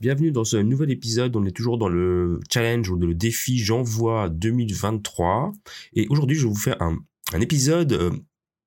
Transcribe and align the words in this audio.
bienvenue 0.00 0.32
dans 0.32 0.44
ce 0.44 0.56
nouvel 0.56 0.90
épisode. 0.90 1.36
On 1.36 1.44
est 1.44 1.50
toujours 1.50 1.76
dans 1.76 1.90
le 1.90 2.40
challenge 2.50 2.88
ou 2.88 2.96
le 2.96 3.14
défi 3.14 3.58
J'envoie 3.58 4.30
2023. 4.30 5.52
Et 5.92 6.06
aujourd'hui, 6.08 6.38
je 6.38 6.44
vais 6.44 6.48
vous 6.48 6.58
faire 6.58 6.80
un, 6.80 6.96
épisode 7.38 7.92
euh, 7.92 8.10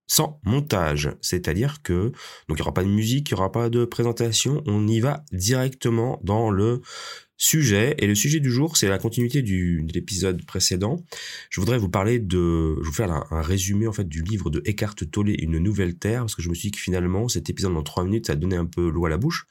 sans 0.06 0.40
montage. 0.44 1.10
C'est-à-dire 1.22 1.82
que, 1.82 2.12
donc 2.48 2.50
il 2.50 2.56
n'y 2.58 2.62
aura 2.62 2.74
pas 2.74 2.84
de 2.84 2.90
musique, 2.90 3.32
il 3.32 3.34
n'y 3.34 3.40
aura 3.40 3.52
pas 3.52 3.72
de 3.72 3.84
présentation. 3.84 4.62
On 4.68 4.88
y 4.88 5.00
va 5.00 5.26
directement 5.32 6.22
dans 6.24 6.52
le 6.52 6.82
sujet. 7.36 7.96
Et 7.98 8.06
le 8.06 8.14
sujet 8.14 8.40
du 8.40 8.52
jour, 8.52 8.78
c'est 8.78 8.88
la 8.88 9.00
continuité 9.00 9.42
de 9.42 9.92
l'épisode 9.92 10.46
précédent. 10.46 11.04
Je 11.50 11.60
voudrais 11.60 11.80
vous 11.80 11.90
parler 11.90 12.20
de, 12.20 12.78
je 12.80 12.86
vous 12.86 12.94
faire 12.94 13.12
un, 13.12 13.42
résumé 13.42 13.88
en 13.88 13.92
fait 13.92 14.08
du 14.08 14.22
livre 14.22 14.52
de 14.52 14.62
Eckhart 14.66 14.96
Tolle, 15.12 15.34
Une 15.42 15.58
nouvelle 15.58 15.96
terre, 15.96 16.20
parce 16.20 16.36
que 16.36 16.44
je 16.44 16.50
me 16.50 16.54
suis 16.54 16.70
dit 16.70 16.78
que 16.78 16.80
finalement 16.80 17.28
cet 17.28 17.50
épisode 17.50 17.74
dans 17.74 17.82
trois 17.82 18.04
minutes, 18.04 18.28
ça 18.28 18.36
donnait 18.36 18.56
un 18.56 18.68
peu 18.68 18.88
l'eau 18.88 19.08
à 19.08 19.10
la 19.10 19.18
bouche 19.18 19.48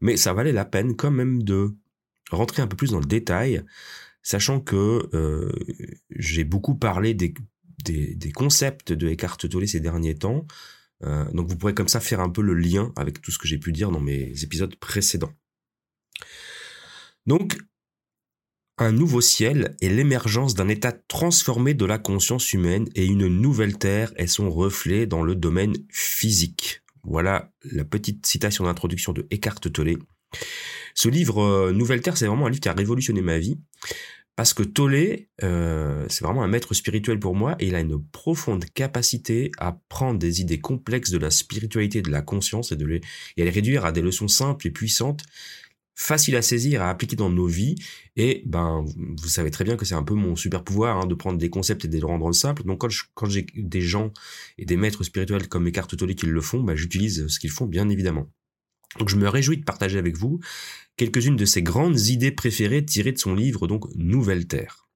mais 0.00 0.16
ça 0.16 0.32
valait 0.32 0.52
la 0.52 0.64
peine 0.64 0.96
quand 0.96 1.10
même 1.10 1.42
de 1.42 1.76
rentrer 2.30 2.62
un 2.62 2.66
peu 2.66 2.76
plus 2.76 2.90
dans 2.90 3.00
le 3.00 3.06
détail, 3.06 3.62
sachant 4.22 4.60
que 4.60 5.08
euh, 5.14 5.52
j'ai 6.10 6.44
beaucoup 6.44 6.74
parlé 6.74 7.14
des, 7.14 7.34
concepts 8.34 8.92
de 8.92 9.08
Eckhart 9.08 9.38
Tolle 9.38 9.68
ces 9.68 9.80
derniers 9.80 10.14
temps, 10.14 10.46
euh, 11.02 11.30
donc 11.32 11.48
vous 11.48 11.56
pourrez 11.56 11.74
comme 11.74 11.88
ça 11.88 12.00
faire 12.00 12.20
un 12.20 12.30
peu 12.30 12.42
le 12.42 12.54
lien 12.54 12.92
avec 12.96 13.20
tout 13.20 13.30
ce 13.30 13.38
que 13.38 13.48
j'ai 13.48 13.58
pu 13.58 13.72
dire 13.72 13.90
dans 13.90 14.00
mes 14.00 14.42
épisodes 14.42 14.74
précédents. 14.76 15.32
Donc, 17.26 17.58
un 18.78 18.92
nouveau 18.92 19.20
ciel 19.20 19.76
est 19.82 19.88
l'émergence 19.88 20.54
d'un 20.54 20.68
état 20.68 20.92
transformé 20.92 21.74
de 21.74 21.84
la 21.84 21.98
conscience 21.98 22.52
humaine 22.54 22.88
et 22.94 23.04
une 23.04 23.28
nouvelle 23.28 23.76
terre 23.76 24.12
est 24.16 24.26
son 24.26 24.50
reflet 24.50 25.06
dans 25.06 25.22
le 25.22 25.34
domaine 25.34 25.74
physique. 25.90 26.82
Voilà 27.04 27.52
la 27.64 27.84
petite 27.84 28.26
citation 28.26 28.64
d'introduction 28.64 29.12
de 29.12 29.26
Eckhart 29.30 29.60
Tolle. 29.60 29.98
Ce 30.94 31.08
livre 31.08 31.42
euh, 31.42 31.72
Nouvelle 31.72 32.02
Terre, 32.02 32.16
c'est 32.16 32.26
vraiment 32.26 32.46
un 32.46 32.50
livre 32.50 32.60
qui 32.60 32.68
a 32.68 32.72
révolutionné 32.72 33.22
ma 33.22 33.38
vie 33.38 33.58
parce 34.36 34.54
que 34.54 34.62
Tolle, 34.62 35.26
euh, 35.42 36.06
c'est 36.08 36.24
vraiment 36.24 36.42
un 36.42 36.48
maître 36.48 36.72
spirituel 36.72 37.18
pour 37.18 37.34
moi 37.34 37.56
et 37.58 37.66
il 37.66 37.74
a 37.74 37.80
une 37.80 38.02
profonde 38.02 38.64
capacité 38.72 39.52
à 39.58 39.78
prendre 39.88 40.18
des 40.18 40.40
idées 40.40 40.60
complexes 40.60 41.10
de 41.10 41.18
la 41.18 41.30
spiritualité, 41.30 42.00
de 42.00 42.10
la 42.10 42.22
conscience 42.22 42.72
et 42.72 42.76
à 42.76 43.44
les 43.44 43.50
réduire 43.50 43.84
à 43.84 43.92
des 43.92 44.00
leçons 44.00 44.28
simples 44.28 44.66
et 44.66 44.70
puissantes 44.70 45.24
facile 45.94 46.36
à 46.36 46.42
saisir, 46.42 46.82
à 46.82 46.90
appliquer 46.90 47.16
dans 47.16 47.30
nos 47.30 47.46
vies. 47.46 47.76
Et 48.16 48.42
ben, 48.46 48.84
vous 48.96 49.28
savez 49.28 49.50
très 49.50 49.64
bien 49.64 49.76
que 49.76 49.84
c'est 49.84 49.94
un 49.94 50.02
peu 50.02 50.14
mon 50.14 50.36
super 50.36 50.64
pouvoir 50.64 50.98
hein, 50.98 51.06
de 51.06 51.14
prendre 51.14 51.38
des 51.38 51.50
concepts 51.50 51.84
et 51.84 51.88
de 51.88 51.96
les 51.96 52.02
rendre 52.02 52.32
simples. 52.32 52.64
Donc 52.64 52.80
quand, 53.14 53.28
j'ai 53.28 53.46
des 53.54 53.80
gens 53.80 54.12
et 54.58 54.64
des 54.64 54.76
maîtres 54.76 55.04
spirituels 55.04 55.48
comme 55.48 55.66
Eckhart 55.66 55.88
Tolle 55.88 56.14
qui 56.14 56.26
le 56.26 56.40
font, 56.40 56.62
ben, 56.62 56.74
j'utilise 56.74 57.26
ce 57.28 57.38
qu'ils 57.38 57.50
font 57.50 57.66
bien 57.66 57.88
évidemment. 57.88 58.30
Donc 58.98 59.08
je 59.08 59.16
me 59.16 59.28
réjouis 59.28 59.58
de 59.58 59.64
partager 59.64 59.98
avec 59.98 60.16
vous 60.16 60.40
quelques-unes 60.96 61.36
de 61.36 61.44
ces 61.44 61.62
grandes 61.62 62.00
idées 62.00 62.32
préférées 62.32 62.84
tirées 62.84 63.12
de 63.12 63.18
son 63.18 63.34
livre 63.34 63.66
donc 63.66 63.86
Nouvelle 63.94 64.46
Terre. 64.46 64.88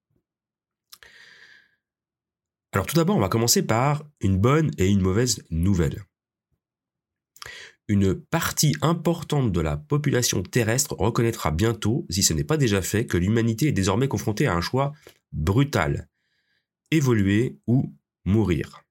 Alors 2.72 2.86
tout 2.86 2.96
d'abord, 2.96 3.16
on 3.16 3.20
va 3.20 3.28
commencer 3.28 3.62
par 3.62 4.04
une 4.20 4.36
bonne 4.36 4.72
et 4.78 4.88
une 4.88 5.00
mauvaise 5.00 5.44
nouvelle 5.50 6.02
une 7.88 8.14
partie 8.14 8.74
importante 8.80 9.52
de 9.52 9.60
la 9.60 9.76
population 9.76 10.42
terrestre 10.42 10.94
reconnaîtra 10.98 11.50
bientôt, 11.50 12.06
si 12.08 12.22
ce 12.22 12.32
n'est 12.32 12.44
pas 12.44 12.56
déjà 12.56 12.80
fait, 12.80 13.06
que 13.06 13.18
l'humanité 13.18 13.68
est 13.68 13.72
désormais 13.72 14.08
confrontée 14.08 14.46
à 14.46 14.54
un 14.54 14.60
choix 14.60 14.92
brutal. 15.32 16.08
Évoluer 16.90 17.58
ou 17.66 17.94
mourir. 18.24 18.84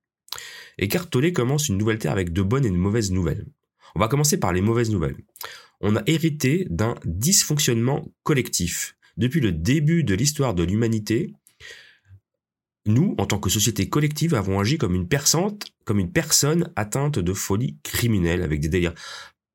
Et 0.78 0.88
Tolle 0.88 1.34
commence 1.34 1.70
une 1.70 1.78
nouvelle 1.78 2.00
terre 2.00 2.12
avec 2.12 2.34
de 2.34 2.42
bonnes 2.42 2.66
et 2.66 2.72
de 2.72 2.76
mauvaises 2.76 3.12
nouvelles. 3.12 3.46
On 3.96 4.00
va 4.00 4.08
commencer 4.08 4.40
par 4.40 4.54
les 4.54 4.62
mauvaises 4.62 4.90
nouvelles. 4.90 5.18
On 5.82 5.96
a 5.96 6.04
hérité 6.08 6.66
d'un 6.70 6.96
dysfonctionnement 7.06 8.08
collectif. 8.24 8.96
Depuis 9.18 9.40
le 9.40 9.52
début 9.52 10.04
de 10.04 10.16
l'histoire 10.16 10.56
de 10.56 10.64
l'humanité, 10.64 11.34
nous, 12.86 13.16
en 13.18 13.26
tant 13.26 13.40
que 13.40 13.50
société 13.50 13.88
collective, 13.88 14.36
avons 14.36 14.60
agi 14.60 14.78
comme 14.78 14.96
une, 14.96 15.08
personne 15.08 16.72
atteinte 16.76 17.20
de 17.20 17.34
folie 17.34 17.78
criminelle, 17.84 18.42
avec 18.42 18.60
des 18.60 18.70
délires 18.70 18.96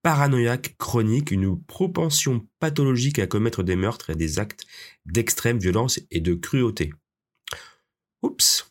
paranoïaques 0.02 0.76
chroniques, 0.78 1.30
une 1.30 1.60
propension 1.60 2.46
pathologique 2.60 3.18
à 3.18 3.26
commettre 3.26 3.62
des 3.62 3.76
meurtres 3.76 4.10
et 4.10 4.14
des 4.14 4.38
actes 4.38 4.66
d'extrême 5.04 5.58
violence 5.58 6.00
et 6.10 6.20
de 6.20 6.34
cruauté. 6.34 6.92
Oups. 8.22 8.68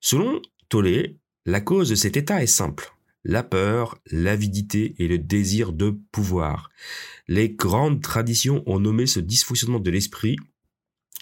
Selon 0.00 0.40
Tollé, 0.68 1.18
la 1.44 1.60
cause 1.60 1.90
de 1.90 1.94
cet 1.94 2.16
état 2.16 2.42
est 2.42 2.46
simple. 2.46 2.94
La 3.24 3.42
peur, 3.42 3.98
l'avidité 4.10 4.94
et 4.98 5.06
le 5.06 5.18
désir 5.18 5.72
de 5.72 5.90
pouvoir. 6.10 6.70
Les 7.28 7.50
grandes 7.50 8.00
traditions 8.00 8.62
ont 8.66 8.80
nommé 8.80 9.06
ce 9.06 9.20
dysfonctionnement 9.20 9.78
de 9.78 9.90
l'esprit 9.90 10.36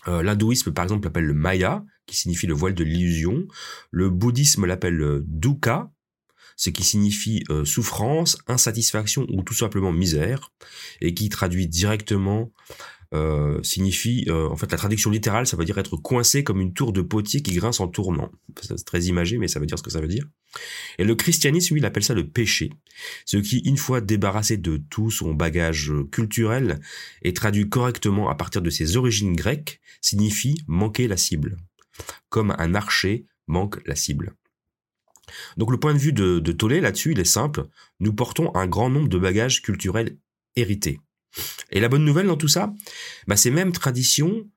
L'hindouisme, 0.07 0.73
par 0.73 0.85
exemple, 0.85 1.07
l'appelle 1.07 1.27
le 1.27 1.35
Maya, 1.35 1.85
qui 2.11 2.17
signifie 2.17 2.47
le 2.47 2.55
voile 2.55 2.75
de 2.75 2.85
l'illusion. 2.85 3.47
Le 3.91 4.11
bouddhisme 4.11 4.67
l'appelle 4.67 5.01
euh, 5.01 5.25
dukkha, 5.27 5.91
ce 6.57 6.71
qui 6.71 6.83
signifie 6.83 7.45
euh, 7.51 7.65
souffrance, 7.65 8.39
insatisfaction 8.49 9.27
ou 9.31 9.43
tout 9.43 9.55
simplement 9.55 9.93
misère, 9.93 10.53
et 11.01 11.15
qui 11.15 11.29
traduit 11.29 11.69
directement 11.69 12.53
euh, 13.13 13.61
signifie, 13.65 14.25
euh, 14.29 14.49
en 14.49 14.57
fait, 14.57 14.71
la 14.71 14.79
traduction 14.79 15.11
littérale, 15.11 15.47
ça 15.47 15.57
veut 15.57 15.65
dire 15.65 15.79
être 15.79 15.97
coincé 15.97 16.45
comme 16.45 16.61
une 16.61 16.73
tour 16.73 16.93
de 16.93 17.03
potier 17.03 17.43
qui 17.43 17.55
grince 17.55 17.81
en 17.81 17.89
tournant. 17.89 18.31
C'est 18.63 18.85
très 18.85 19.03
imagé, 19.05 19.39
mais 19.39 19.49
ça 19.49 19.59
veut 19.59 19.67
dire 19.67 19.79
ce 19.79 19.83
que 19.83 19.91
ça 19.91 20.01
veut 20.01 20.09
dire. 20.09 20.27
Et 20.99 21.05
le 21.05 21.15
christianisme, 21.17 21.75
lui, 21.75 21.81
il 21.81 21.87
appelle 21.87 22.05
ça 22.05 22.15
le 22.15 22.29
péché, 22.29 22.71
ce 23.25 23.37
qui, 23.37 23.59
une 23.59 23.77
fois 23.77 24.01
débarrassé 24.01 24.57
de 24.57 24.77
tout 24.77 25.11
son 25.11 25.35
bagage 25.35 25.93
culturel 26.13 26.81
et 27.23 27.33
traduit 27.33 27.69
correctement 27.69 28.29
à 28.29 28.37
partir 28.37 28.63
de 28.63 28.71
ses 28.71 28.97
origines 28.97 29.35
grecques, 29.35 29.81
signifie 30.01 30.63
manquer 30.69 31.09
la 31.09 31.17
cible. 31.17 31.57
Comme 32.29 32.55
un 32.59 32.75
archer 32.75 33.27
manque 33.49 33.81
la 33.87 33.97
cible. 33.97 34.35
Donc 35.57 35.71
le 35.71 35.79
point 35.79 35.95
de 35.95 35.99
vue 35.99 36.13
de, 36.13 36.39
de 36.39 36.67
là-dessus, 36.77 37.13
il 37.13 37.21
est 37.21 37.25
simple. 37.25 37.67
Nous 37.99 38.13
portons 38.13 38.55
un 38.55 38.67
grand 38.67 38.91
nombre 38.91 39.09
de 39.09 39.19
bagages 39.19 39.63
culturels 39.63 40.17
hérités. 40.57 41.01
Et 41.71 41.81
la 41.81 41.89
bonne 41.89 42.05
nouvelle 42.05 42.27
dans 42.27 42.37
tout 42.37 42.49
ça, 42.49 42.73
bah, 43.27 43.37
ces 43.37 43.51
mêmes 43.51 43.73
traditions 43.73 44.49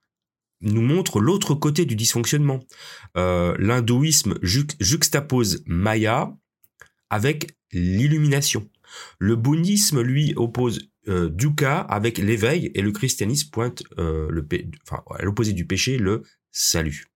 nous 0.62 0.82
montrent 0.82 1.20
l'autre 1.20 1.54
côté 1.56 1.86
du 1.86 1.96
dysfonctionnement. 1.96 2.62
Euh, 3.18 3.56
l'hindouisme 3.60 4.36
juxtapose 4.42 5.64
Maya 5.66 6.34
avec 7.10 7.56
l'illumination. 7.72 8.70
Le 9.20 9.36
bouddhisme, 9.36 10.02
lui, 10.02 10.34
oppose 10.36 10.90
euh, 11.10 11.30
Dukkha 11.30 11.80
avec 11.80 12.18
l'éveil 12.18 12.72
et 12.76 12.82
le 12.82 12.92
christianisme 12.92 13.50
pointe 13.52 13.84
euh, 13.98 14.30
à 14.90 15.24
l'opposé 15.24 15.54
du 15.54 15.66
péché, 15.66 15.98
le 15.98 16.24
salut. 16.52 17.08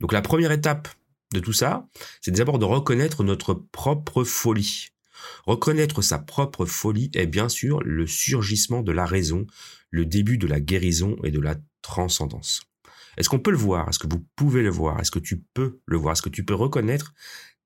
Donc 0.00 0.12
la 0.12 0.22
première 0.22 0.52
étape 0.52 0.88
de 1.32 1.40
tout 1.40 1.52
ça, 1.52 1.88
c'est 2.20 2.32
d'abord 2.32 2.58
de 2.58 2.64
reconnaître 2.64 3.24
notre 3.24 3.54
propre 3.54 4.24
folie. 4.24 4.88
Reconnaître 5.46 6.02
sa 6.02 6.18
propre 6.18 6.66
folie 6.66 7.10
est 7.14 7.26
bien 7.26 7.48
sûr 7.48 7.80
le 7.82 8.06
surgissement 8.06 8.82
de 8.82 8.92
la 8.92 9.06
raison, 9.06 9.46
le 9.90 10.04
début 10.04 10.38
de 10.38 10.46
la 10.46 10.60
guérison 10.60 11.16
et 11.24 11.30
de 11.30 11.40
la 11.40 11.56
transcendance. 11.82 12.62
Est-ce 13.16 13.28
qu'on 13.28 13.38
peut 13.38 13.50
le 13.50 13.56
voir? 13.56 13.88
Est-ce 13.88 13.98
que 13.98 14.06
vous 14.08 14.24
pouvez 14.36 14.62
le 14.62 14.70
voir? 14.70 15.00
Est-ce 15.00 15.10
que 15.10 15.18
tu 15.18 15.42
peux 15.54 15.80
le 15.86 15.96
voir? 15.96 16.12
Est-ce 16.12 16.22
que 16.22 16.28
tu 16.28 16.44
peux 16.44 16.54
reconnaître 16.54 17.12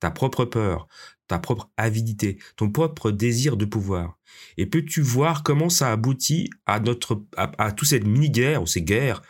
ta 0.01 0.11
propre 0.11 0.45
peur, 0.45 0.89
ta 1.29 1.39
propre 1.39 1.71
avidité, 1.77 2.39
ton 2.57 2.71
propre 2.71 3.11
désir 3.11 3.57
de 3.57 3.65
pouvoir? 3.65 4.19
Et 4.57 4.67
peux-tu 4.67 5.01
voir 5.01 5.43
comment 5.43 5.69
ça 5.69 5.93
aboutit 5.93 6.51
à 6.67 6.81
notre 6.81 7.25
à, 7.37 7.73
toute 7.73 7.89
cette 7.89 8.07
mini-guerre 8.07 8.63
ou 8.63 8.67
ces 8.67 8.83
guerres 8.83 9.23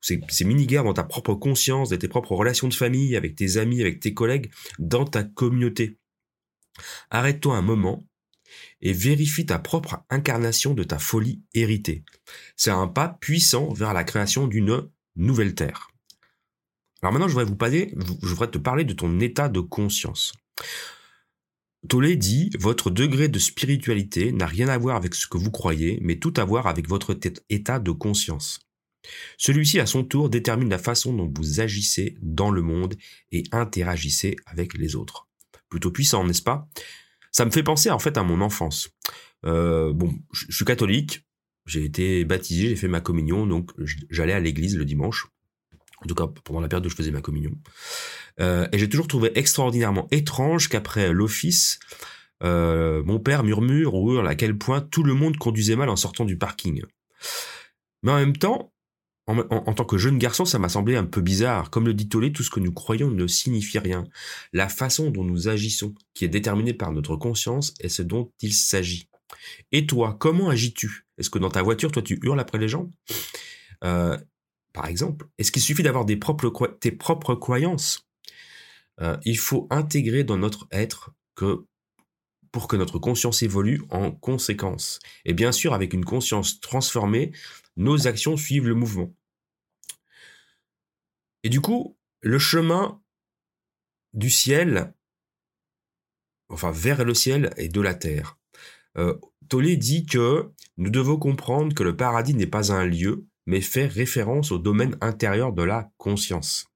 ces, 0.00 0.20
ces 0.28 0.44
mini-guerres 0.44 0.84
dans 0.84 0.94
ta 0.94 1.04
propre 1.04 1.34
conscience, 1.34 1.90
dans 1.90 1.98
tes 1.98 2.08
propres 2.08 2.34
relations 2.34 2.68
de 2.68 2.74
famille, 2.74 3.16
avec 3.16 3.36
tes 3.36 3.58
amis, 3.58 3.82
avec 3.82 4.00
tes 4.00 4.14
collègues, 4.14 4.50
dans 4.78 5.04
ta 5.04 5.22
communauté? 5.22 5.99
Arrête-toi 7.10 7.56
un 7.56 7.62
moment 7.62 8.04
et 8.80 8.92
vérifie 8.92 9.46
ta 9.46 9.58
propre 9.58 10.04
incarnation 10.10 10.74
de 10.74 10.84
ta 10.84 10.98
folie 10.98 11.42
héritée. 11.54 12.04
C'est 12.56 12.70
un 12.70 12.88
pas 12.88 13.08
puissant 13.20 13.72
vers 13.72 13.92
la 13.92 14.04
création 14.04 14.46
d'une 14.46 14.88
nouvelle 15.16 15.54
terre. 15.54 15.90
Alors 17.02 17.12
maintenant, 17.12 17.28
je 17.28 17.32
voudrais 17.32 17.48
vous 17.48 17.56
parler, 17.56 17.94
te 17.94 18.58
parler 18.58 18.84
de 18.84 18.92
ton 18.92 19.20
état 19.20 19.48
de 19.48 19.60
conscience. 19.60 20.32
Tollé 21.88 22.16
dit, 22.16 22.50
votre 22.58 22.90
degré 22.90 23.28
de 23.28 23.38
spiritualité 23.38 24.32
n'a 24.32 24.46
rien 24.46 24.68
à 24.68 24.76
voir 24.76 24.96
avec 24.96 25.14
ce 25.14 25.26
que 25.26 25.38
vous 25.38 25.50
croyez, 25.50 25.98
mais 26.02 26.18
tout 26.18 26.34
à 26.36 26.44
voir 26.44 26.66
avec 26.66 26.86
votre 26.88 27.18
état 27.48 27.78
de 27.78 27.90
conscience. 27.90 28.60
Celui-ci, 29.38 29.80
à 29.80 29.86
son 29.86 30.04
tour, 30.04 30.28
détermine 30.28 30.68
la 30.68 30.78
façon 30.78 31.14
dont 31.14 31.32
vous 31.34 31.60
agissez 31.60 32.18
dans 32.20 32.50
le 32.50 32.60
monde 32.60 32.96
et 33.32 33.44
interagissez 33.50 34.36
avec 34.44 34.76
les 34.76 34.94
autres 34.94 35.29
plutôt 35.70 35.90
puissant, 35.90 36.24
n'est-ce 36.24 36.42
pas? 36.42 36.68
Ça 37.32 37.44
me 37.44 37.50
fait 37.50 37.62
penser 37.62 37.90
en 37.90 37.98
fait 37.98 38.18
à 38.18 38.22
mon 38.22 38.40
enfance. 38.42 38.90
Euh, 39.46 39.92
bon, 39.94 40.12
je 40.32 40.54
suis 40.54 40.64
catholique, 40.64 41.26
j'ai 41.64 41.84
été 41.84 42.24
baptisé, 42.24 42.68
j'ai 42.68 42.76
fait 42.76 42.88
ma 42.88 43.00
communion, 43.00 43.46
donc 43.46 43.70
j'allais 44.10 44.32
à 44.32 44.40
l'église 44.40 44.76
le 44.76 44.84
dimanche, 44.84 45.28
en 46.02 46.06
tout 46.06 46.14
cas 46.14 46.26
pendant 46.44 46.60
la 46.60 46.68
période 46.68 46.84
où 46.84 46.90
je 46.90 46.96
faisais 46.96 47.12
ma 47.12 47.22
communion. 47.22 47.52
Euh, 48.40 48.66
et 48.72 48.78
j'ai 48.78 48.88
toujours 48.88 49.08
trouvé 49.08 49.30
extraordinairement 49.36 50.08
étrange 50.10 50.68
qu'après 50.68 51.12
l'office, 51.12 51.78
euh, 52.42 53.02
mon 53.04 53.20
père 53.20 53.44
murmure 53.44 53.94
ou 53.94 54.12
hurle 54.12 54.28
à 54.28 54.34
quel 54.34 54.58
point 54.58 54.80
tout 54.80 55.02
le 55.02 55.14
monde 55.14 55.36
conduisait 55.36 55.76
mal 55.76 55.88
en 55.88 55.96
sortant 55.96 56.24
du 56.24 56.36
parking. 56.36 56.82
Mais 58.02 58.12
en 58.12 58.16
même 58.16 58.36
temps, 58.36 58.72
en, 59.38 59.74
tant 59.74 59.84
que 59.84 59.98
jeune 59.98 60.18
garçon, 60.18 60.44
ça 60.44 60.58
m'a 60.58 60.68
semblé 60.68 60.96
un 60.96 61.04
peu 61.04 61.20
bizarre. 61.20 61.70
Comme 61.70 61.86
le 61.86 61.94
dit 61.94 62.08
Tolé, 62.08 62.32
tout 62.32 62.42
ce 62.42 62.50
que 62.50 62.60
nous 62.60 62.72
croyons 62.72 63.10
ne 63.10 63.26
signifie 63.26 63.78
rien. 63.78 64.04
La 64.52 64.68
façon 64.68 65.10
dont 65.10 65.24
nous 65.24 65.48
agissons, 65.48 65.94
qui 66.14 66.24
est 66.24 66.28
déterminée 66.28 66.74
par 66.74 66.92
notre 66.92 67.16
conscience, 67.16 67.74
est 67.80 67.88
ce 67.88 68.02
dont 68.02 68.32
il 68.40 68.52
s'agit. 68.52 69.08
Et 69.72 69.86
toi, 69.86 70.16
comment 70.18 70.48
agis-tu? 70.48 71.06
Est-ce 71.18 71.30
que 71.30 71.38
dans 71.38 71.50
ta 71.50 71.62
voiture, 71.62 71.92
toi, 71.92 72.02
tu 72.02 72.18
hurles 72.22 72.40
après 72.40 72.58
les 72.58 72.68
gens? 72.68 72.90
Euh, 73.84 74.16
Par 74.72 74.86
exemple, 74.86 75.26
est-ce 75.38 75.52
qu'il 75.52 75.62
suffit 75.62 75.82
d'avoir 75.82 76.06
tes 76.06 76.16
propres 76.16 77.34
croyances? 77.34 78.08
Euh, 79.00 79.16
Il 79.24 79.38
faut 79.38 79.66
intégrer 79.70 80.24
dans 80.24 80.36
notre 80.36 80.66
être 80.70 81.12
que 81.34 81.64
pour 82.52 82.66
que 82.66 82.76
notre 82.76 82.98
conscience 82.98 83.42
évolue 83.42 83.82
en 83.90 84.10
conséquence. 84.10 84.98
Et 85.24 85.34
bien 85.34 85.52
sûr, 85.52 85.72
avec 85.72 85.92
une 85.92 86.04
conscience 86.04 86.60
transformée, 86.60 87.32
nos 87.76 88.06
actions 88.08 88.36
suivent 88.36 88.66
le 88.66 88.74
mouvement. 88.74 89.14
Et 91.42 91.48
du 91.48 91.60
coup, 91.60 91.96
le 92.20 92.38
chemin 92.38 93.00
du 94.12 94.30
ciel, 94.30 94.92
enfin 96.48 96.70
vers 96.70 97.04
le 97.04 97.14
ciel 97.14 97.52
et 97.56 97.68
de 97.68 97.80
la 97.80 97.94
terre. 97.94 98.38
Euh, 98.98 99.16
Tolé 99.48 99.76
dit 99.76 100.04
que 100.04 100.50
nous 100.76 100.90
devons 100.90 101.16
comprendre 101.16 101.74
que 101.74 101.82
le 101.82 101.96
paradis 101.96 102.34
n'est 102.34 102.46
pas 102.46 102.72
un 102.72 102.84
lieu, 102.86 103.26
mais 103.46 103.60
fait 103.60 103.86
référence 103.86 104.52
au 104.52 104.58
domaine 104.58 104.96
intérieur 105.00 105.52
de 105.52 105.62
la 105.62 105.90
conscience. 105.96 106.66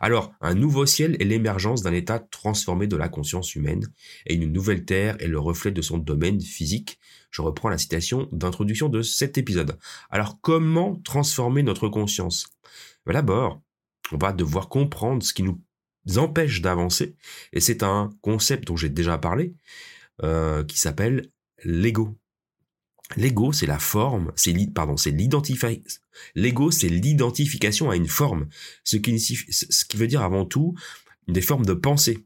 Alors, 0.00 0.32
un 0.40 0.54
nouveau 0.54 0.84
ciel 0.84 1.16
est 1.20 1.24
l'émergence 1.24 1.82
d'un 1.82 1.94
état 1.94 2.18
transformé 2.18 2.86
de 2.86 2.96
la 2.96 3.08
conscience 3.08 3.54
humaine, 3.54 3.86
et 4.26 4.34
une 4.34 4.52
nouvelle 4.52 4.84
terre 4.84 5.16
est 5.20 5.26
le 5.26 5.38
reflet 5.38 5.70
de 5.70 5.82
son 5.82 5.98
domaine 5.98 6.40
physique. 6.40 6.98
Je 7.30 7.42
reprends 7.42 7.70
la 7.70 7.78
citation 7.78 8.28
d'introduction 8.30 8.88
de 8.88 9.02
cet 9.02 9.38
épisode. 9.38 9.78
Alors, 10.10 10.38
comment 10.40 10.96
transformer 10.96 11.62
notre 11.62 11.88
conscience? 11.88 12.46
D'abord, 13.06 13.62
on 14.12 14.18
va 14.18 14.32
devoir 14.32 14.68
comprendre 14.68 15.22
ce 15.22 15.32
qui 15.32 15.42
nous 15.42 15.60
empêche 16.16 16.60
d'avancer. 16.60 17.16
Et 17.52 17.60
c'est 17.60 17.82
un 17.82 18.10
concept 18.20 18.66
dont 18.66 18.76
j'ai 18.76 18.88
déjà 18.88 19.18
parlé, 19.18 19.54
euh, 20.22 20.64
qui 20.64 20.78
s'appelle 20.78 21.30
l'ego. 21.64 22.16
L'ego, 23.16 23.52
c'est 23.52 23.66
la 23.66 23.78
forme, 23.78 24.32
c'est 24.34 24.54
pardon, 24.72 24.96
l'identification. 25.06 25.82
L'ego, 26.34 26.70
c'est 26.70 26.88
l'identification 26.88 27.90
à 27.90 27.96
une 27.96 28.08
forme, 28.08 28.48
ce 28.82 28.96
qui 28.96 29.96
veut 29.96 30.06
dire 30.06 30.22
avant 30.22 30.46
tout 30.46 30.74
des 31.28 31.42
formes 31.42 31.66
de 31.66 31.74
pensée. 31.74 32.24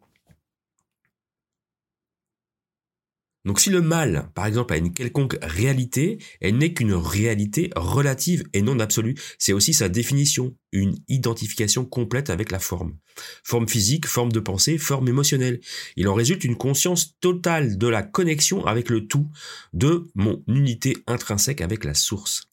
Donc 3.49 3.61
si 3.61 3.71
le 3.71 3.81
mal, 3.81 4.31
par 4.35 4.45
exemple, 4.45 4.75
a 4.75 4.77
une 4.77 4.93
quelconque 4.93 5.39
réalité, 5.41 6.19
elle 6.43 6.59
n'est 6.59 6.75
qu'une 6.75 6.93
réalité 6.93 7.71
relative 7.77 8.45
et 8.53 8.61
non 8.61 8.79
absolue. 8.79 9.15
C'est 9.39 9.55
aussi 9.55 9.73
sa 9.73 9.89
définition, 9.89 10.55
une 10.71 10.99
identification 11.09 11.87
complète 11.87 12.29
avec 12.29 12.53
la 12.53 12.59
forme. 12.59 12.99
Forme 13.43 13.67
physique, 13.67 14.07
forme 14.07 14.33
de 14.33 14.41
pensée, 14.41 14.77
forme 14.77 15.09
émotionnelle. 15.09 15.61
Il 15.97 16.09
en 16.09 16.15
résulte 16.15 16.45
une 16.45 16.59
conscience 16.59 17.19
totale 17.21 17.79
de 17.79 17.87
la 17.87 18.03
connexion 18.03 18.67
avec 18.67 18.91
le 18.91 19.07
tout, 19.07 19.31
de 19.73 20.11
mon 20.15 20.43
unité 20.47 20.99
intrinsèque 21.07 21.63
avec 21.63 21.85
la 21.85 21.95
source. 21.95 22.51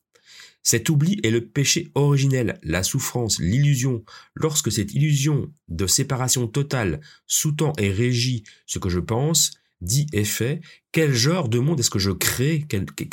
Cet 0.64 0.88
oubli 0.88 1.20
est 1.24 1.30
le 1.30 1.46
péché 1.46 1.92
originel, 1.96 2.58
la 2.64 2.84
souffrance, 2.84 3.42
l'illusion. 3.42 4.06
Lorsque 4.34 4.72
cette 4.72 4.94
illusion 4.94 5.52
de 5.68 5.88
séparation 5.88 6.48
totale 6.48 7.02
sous-tend 7.28 7.74
et 7.78 7.92
régit 7.92 8.46
ce 8.66 8.80
que 8.80 8.90
je 8.90 9.00
pense, 9.00 9.52
dit 9.86 10.08
et 10.12 10.26
fait, 10.26 10.62
quel 10.92 11.14
genre 11.14 11.48
de 11.48 11.60
monde 11.60 11.80
est-ce 11.80 11.90
que 11.90 12.00
je 12.00 12.12
crée, 12.12 12.66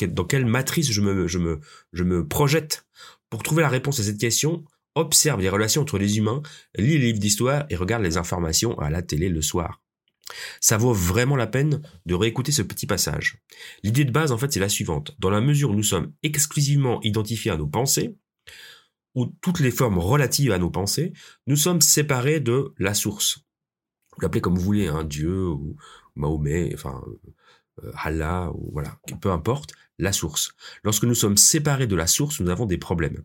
dans 0.09 0.25
quelle 0.25 0.47
matrice 0.47 0.91
je 0.91 1.01
me, 1.01 1.29
je, 1.29 1.39
me, 1.39 1.61
je 1.93 2.03
me 2.03 2.27
projette? 2.27 2.87
Pour 3.31 3.43
trouver 3.43 3.63
la 3.63 3.69
réponse 3.69 4.01
à 4.01 4.03
cette 4.03 4.19
question, 4.19 4.65
observe 4.95 5.41
les 5.41 5.49
relations 5.49 5.83
entre 5.83 5.99
les 5.99 6.19
humains, 6.19 6.43
lis 6.77 6.99
les 6.99 7.07
livres 7.07 7.19
d'histoire 7.19 7.65
et 7.71 7.77
regarde 7.77 8.03
les 8.03 8.17
informations 8.17 8.79
à 8.79 8.91
la 8.91 9.03
télé 9.03 9.29
le 9.29 9.43
soir. 9.43 9.81
Ça 10.61 10.79
vaut 10.79 10.93
vraiment 10.93 11.37
la 11.37 11.47
peine 11.47 11.83
de 12.07 12.15
réécouter 12.15 12.53
ce 12.53 12.63
petit 12.63 12.87
passage. 12.87 13.39
L'idée 13.83 14.05
de 14.05 14.13
base, 14.13 14.33
en 14.33 14.39
fait, 14.39 14.53
c'est 14.53 14.61
la 14.61 14.69
suivante. 14.69 15.15
Dans 15.19 15.31
la 15.31 15.41
mesure 15.41 15.71
où 15.71 15.75
nous 15.75 15.83
sommes 15.83 16.13
exclusivement 16.23 17.01
identifiés 17.03 17.51
à 17.51 17.57
nos 17.57 17.67
pensées, 17.67 18.17
ou 19.15 19.27
toutes 19.43 19.61
les 19.61 19.71
formes 19.71 19.99
relatives 19.99 20.53
à 20.53 20.59
nos 20.59 20.71
pensées, 20.71 21.13
nous 21.47 21.57
sommes 21.57 21.83
séparés 21.83 22.41
de 22.41 22.73
la 22.79 22.95
source. 22.95 23.45
Vous 24.15 24.23
l'appelez 24.23 24.41
comme 24.41 24.55
vous 24.55 24.65
voulez, 24.65 24.89
hein, 24.89 25.05
Dieu 25.05 25.47
ou, 25.47 25.77
Mahomet, 26.17 26.73
enfin 26.75 27.03
euh, 27.83 27.93
Allah, 27.95 28.51
ou 28.55 28.71
voilà, 28.73 28.99
peu 29.21 29.31
importe, 29.31 29.73
la 29.99 30.13
source. 30.13 30.55
Lorsque 30.85 31.05
nous 31.05 31.15
sommes 31.15 31.37
séparés 31.37 31.87
de 31.87 31.97
la 31.97 32.07
source, 32.07 32.41
nous 32.41 32.51
avons 32.51 32.67
des 32.67 32.79
problèmes. 32.79 33.25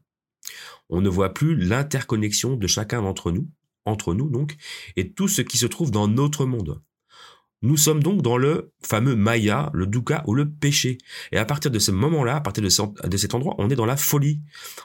On 0.90 1.02
ne 1.02 1.10
voit 1.10 1.34
plus 1.34 1.56
l'interconnexion 1.56 2.56
de 2.56 2.68
chacun 2.68 3.02
d'entre 3.02 3.32
nous, 3.32 3.50
entre 3.86 4.14
nous 4.14 4.30
donc, 4.30 4.56
et 4.96 5.12
tout 5.12 5.28
ce 5.28 5.42
qui 5.42 5.58
se 5.58 5.66
trouve 5.66 5.92
dans 5.92 6.08
notre 6.08 6.46
monde. 6.46 6.82
Nous 7.64 7.78
sommes 7.78 8.04
donc 8.04 8.22
dans 8.22 8.38
le 8.38 8.72
fameux 8.84 9.16
Maya, 9.16 9.72
le 9.74 9.88
Dukkha 9.88 10.24
ou 10.28 10.36
le 10.36 10.48
péché. 10.48 11.00
Et 11.32 11.38
à 11.38 11.46
partir 11.46 11.72
de 11.72 11.80
ce 11.80 11.92
moment-là, 11.92 12.36
à 12.36 12.42
partir 12.42 12.64
de, 12.64 12.70
cet 13.18 13.34
endroit, 13.34 13.56
on 13.58 13.70
est 13.70 13.76
dans 13.76 13.88
la 13.88 13.98
folie. 13.98 14.42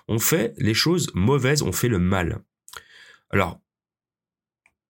On 0.08 0.18
fait 0.18 0.54
les 0.56 0.72
choses 0.72 1.10
mauvaises, 1.14 1.62
on 1.62 1.72
fait 1.72 1.88
le 1.88 1.98
mal. 1.98 2.42
Alors, 3.28 3.60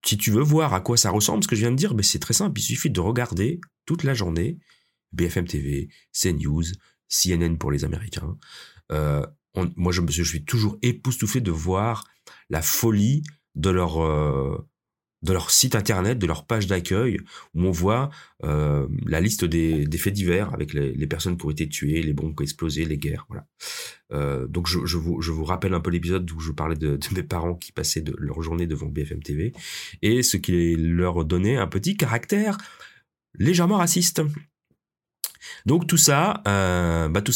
si 0.05 0.17
tu 0.17 0.31
veux 0.31 0.43
voir 0.43 0.75
à 0.75 0.81
quoi 0.81 0.97
ça 0.97 1.11
ressemble, 1.11 1.43
ce 1.45 1.49
que 1.49 1.57
je 1.57 1.61
viens 1.61 1.71
de 1.71 1.77
dire, 1.77 1.95
ben 1.95 2.03
c'est 2.03 2.19
très 2.19 2.35
simple. 2.35 2.61
Il 2.61 2.65
suffit 2.65 2.91
de 2.91 3.01
regarder 3.01 3.61
toute 3.87 4.03
la 4.05 4.15
journée 4.15 4.59
BFM 5.13 5.47
TV, 5.47 5.89
CNews, 6.13 6.65
CNN 7.09 7.57
pour 7.57 7.71
les 7.71 7.85
Américains. 7.85 8.37
Euh, 8.91 9.25
moi, 9.77 9.93
je, 9.93 10.23
suis 10.23 10.45
toujours 10.45 10.79
époustouflé 10.83 11.41
de 11.41 11.51
voir 11.51 12.05
la 12.49 12.63
folie 12.63 13.23
de 13.55 13.71
leur 13.71 14.03
euh, 14.03 14.67
de 15.23 15.33
leur 15.33 15.51
site 15.51 15.75
internet, 15.75 16.19
de 16.19 16.27
leur 16.27 16.47
page 16.47 16.67
d'accueil, 16.67 17.19
où 17.55 17.65
on 17.65 17.71
voit 17.71 18.11
euh, 18.45 18.89
la 19.07 19.21
liste 19.21 19.45
des, 19.45 19.87
faits 19.99 20.13
divers 20.13 20.53
avec 20.53 20.75
les, 20.75 21.07
personnes 21.07 21.37
qui 21.37 21.47
ont 21.47 21.51
été 21.51 21.69
tuées, 21.69 22.03
les 22.03 22.13
bombes 22.13 22.35
qui 22.35 22.43
ont 22.43 22.45
explosé, 22.45 22.85
les 22.85 22.99
guerres. 22.99 23.27
Voilà. 23.29 23.47
Euh, 24.13 24.47
donc 24.47 24.67
je, 24.67 24.97
vous, 24.97 25.45
rappelle 25.45 25.75
un 25.75 25.81
peu 25.81 25.91
l'épisode 25.91 26.31
où 26.33 26.41
je 26.41 26.53
parlais 26.53 26.77
de, 26.77 26.99
mes 27.15 27.23
parents 27.23 27.55
qui 27.55 27.73
passaient 27.73 28.05
leur 28.19 28.43
journée 28.43 28.67
devant 28.67 28.87
BFM 28.87 29.23
TV 29.23 29.53
et 30.03 30.23
ce 30.23 30.37
qui 30.37 30.77
leur 30.77 31.25
donnait 31.25 31.57
un 31.57 31.67
petit 31.67 31.97
caractère 31.97 32.59
légèrement 33.39 33.79
raciste. 33.79 34.23
Donc 35.67 35.87
tout 35.87 35.97
ça, 35.97 36.43
euh, 36.47 37.09
bah 37.09 37.23
tout, 37.23 37.33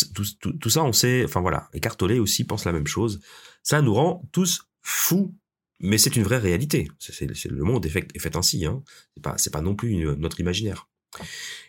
ça, 0.70 0.84
on 0.84 0.92
sait, 0.92 1.24
enfin 1.24 1.40
voilà, 1.40 1.68
Écartolé 1.72 2.18
aussi 2.18 2.44
pense 2.44 2.64
la 2.64 2.72
même 2.72 2.86
chose. 2.86 3.20
Ça 3.62 3.82
nous 3.82 3.94
rend 3.94 4.22
tous 4.32 4.68
fous 4.82 5.34
mais 5.80 5.98
c'est 5.98 6.16
une 6.16 6.22
vraie 6.22 6.38
réalité. 6.38 6.88
C'est, 6.98 7.26
le 7.48 7.64
monde 7.64 7.84
est 7.86 7.90
fait, 7.90 8.36
ainsi. 8.36 8.64
Hein. 8.66 8.82
C'est 9.14 9.22
pas, 9.22 9.36
pas 9.52 9.60
non 9.60 9.74
plus 9.74 9.96
notre 10.16 10.40
imaginaire. 10.40 10.88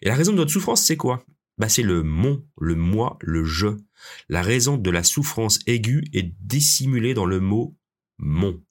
Et 0.01 0.07
la 0.07 0.15
raison 0.15 0.31
de 0.31 0.37
notre 0.37 0.51
souffrance, 0.51 0.83
c'est 0.83 0.97
quoi? 0.97 1.25
Bah, 1.57 1.69
c'est 1.69 1.83
le 1.83 2.03
mon, 2.03 2.45
le 2.59 2.75
moi, 2.75 3.17
le 3.21 3.43
je. 3.43 3.67
La 4.29 4.41
raison 4.41 4.77
de 4.77 4.89
la 4.91 5.03
souffrance 5.03 5.59
aiguë 5.65 6.03
est 6.13 6.33
dissimulée 6.39 7.13
dans 7.13 7.25
le 7.25 7.39
mot 7.39 7.75
mon. 8.17 8.61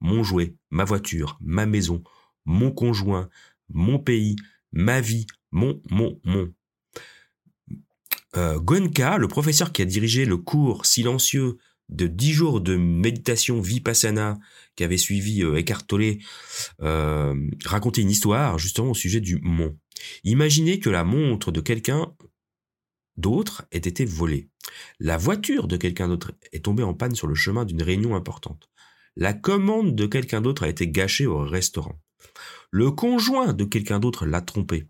Mon 0.00 0.22
jouet, 0.22 0.54
ma 0.70 0.84
voiture, 0.84 1.38
ma 1.40 1.66
maison, 1.66 2.04
mon 2.44 2.70
conjoint, 2.70 3.28
mon 3.68 3.98
pays, 3.98 4.36
ma 4.72 5.00
vie, 5.00 5.26
mon, 5.50 5.82
mon, 5.90 6.20
mon. 6.24 6.52
Euh, 8.36 8.60
Gonka, 8.60 9.18
le 9.18 9.26
professeur 9.26 9.72
qui 9.72 9.82
a 9.82 9.84
dirigé 9.84 10.24
le 10.24 10.36
cours 10.36 10.86
silencieux 10.86 11.58
de 11.88 12.06
dix 12.06 12.32
jours 12.32 12.60
de 12.60 12.76
méditation 12.76 13.60
vipassana 13.60 14.38
qui 14.76 14.84
avait 14.84 14.98
suivi 14.98 15.42
euh, 15.42 15.56
Eckhart 15.56 15.86
euh, 16.80 17.50
raconter 17.64 18.02
une 18.02 18.10
histoire 18.10 18.58
justement 18.58 18.90
au 18.90 18.94
sujet 18.94 19.20
du 19.20 19.38
mont. 19.42 19.76
Imaginez 20.24 20.80
que 20.80 20.90
la 20.90 21.04
montre 21.04 21.50
de 21.50 21.60
quelqu'un 21.60 22.14
d'autre 23.16 23.64
ait 23.72 23.78
été 23.78 24.04
volée. 24.04 24.48
La 25.00 25.16
voiture 25.16 25.66
de 25.66 25.76
quelqu'un 25.76 26.08
d'autre 26.08 26.32
est 26.52 26.64
tombée 26.64 26.82
en 26.82 26.94
panne 26.94 27.14
sur 27.14 27.26
le 27.26 27.34
chemin 27.34 27.64
d'une 27.64 27.82
réunion 27.82 28.14
importante. 28.14 28.68
La 29.16 29.32
commande 29.32 29.96
de 29.96 30.06
quelqu'un 30.06 30.40
d'autre 30.40 30.62
a 30.62 30.68
été 30.68 30.88
gâchée 30.88 31.26
au 31.26 31.38
restaurant. 31.38 32.00
Le 32.70 32.90
conjoint 32.90 33.52
de 33.52 33.64
quelqu'un 33.64 33.98
d'autre 33.98 34.26
l'a 34.26 34.42
trompé. 34.42 34.86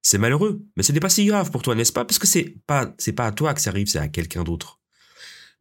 C'est 0.00 0.18
malheureux, 0.18 0.64
mais 0.76 0.82
ce 0.82 0.90
n'est 0.90 0.98
pas 0.98 1.08
si 1.08 1.24
grave 1.26 1.52
pour 1.52 1.62
toi, 1.62 1.76
n'est-ce 1.76 1.92
pas? 1.92 2.04
Parce 2.04 2.18
que 2.18 2.26
c'est 2.26 2.56
pas 2.66 2.92
pas 3.14 3.26
à 3.26 3.32
toi 3.32 3.54
que 3.54 3.60
ça 3.60 3.70
arrive, 3.70 3.86
c'est 3.86 3.98
à 3.98 4.08
quelqu'un 4.08 4.42
d'autre. 4.42 4.81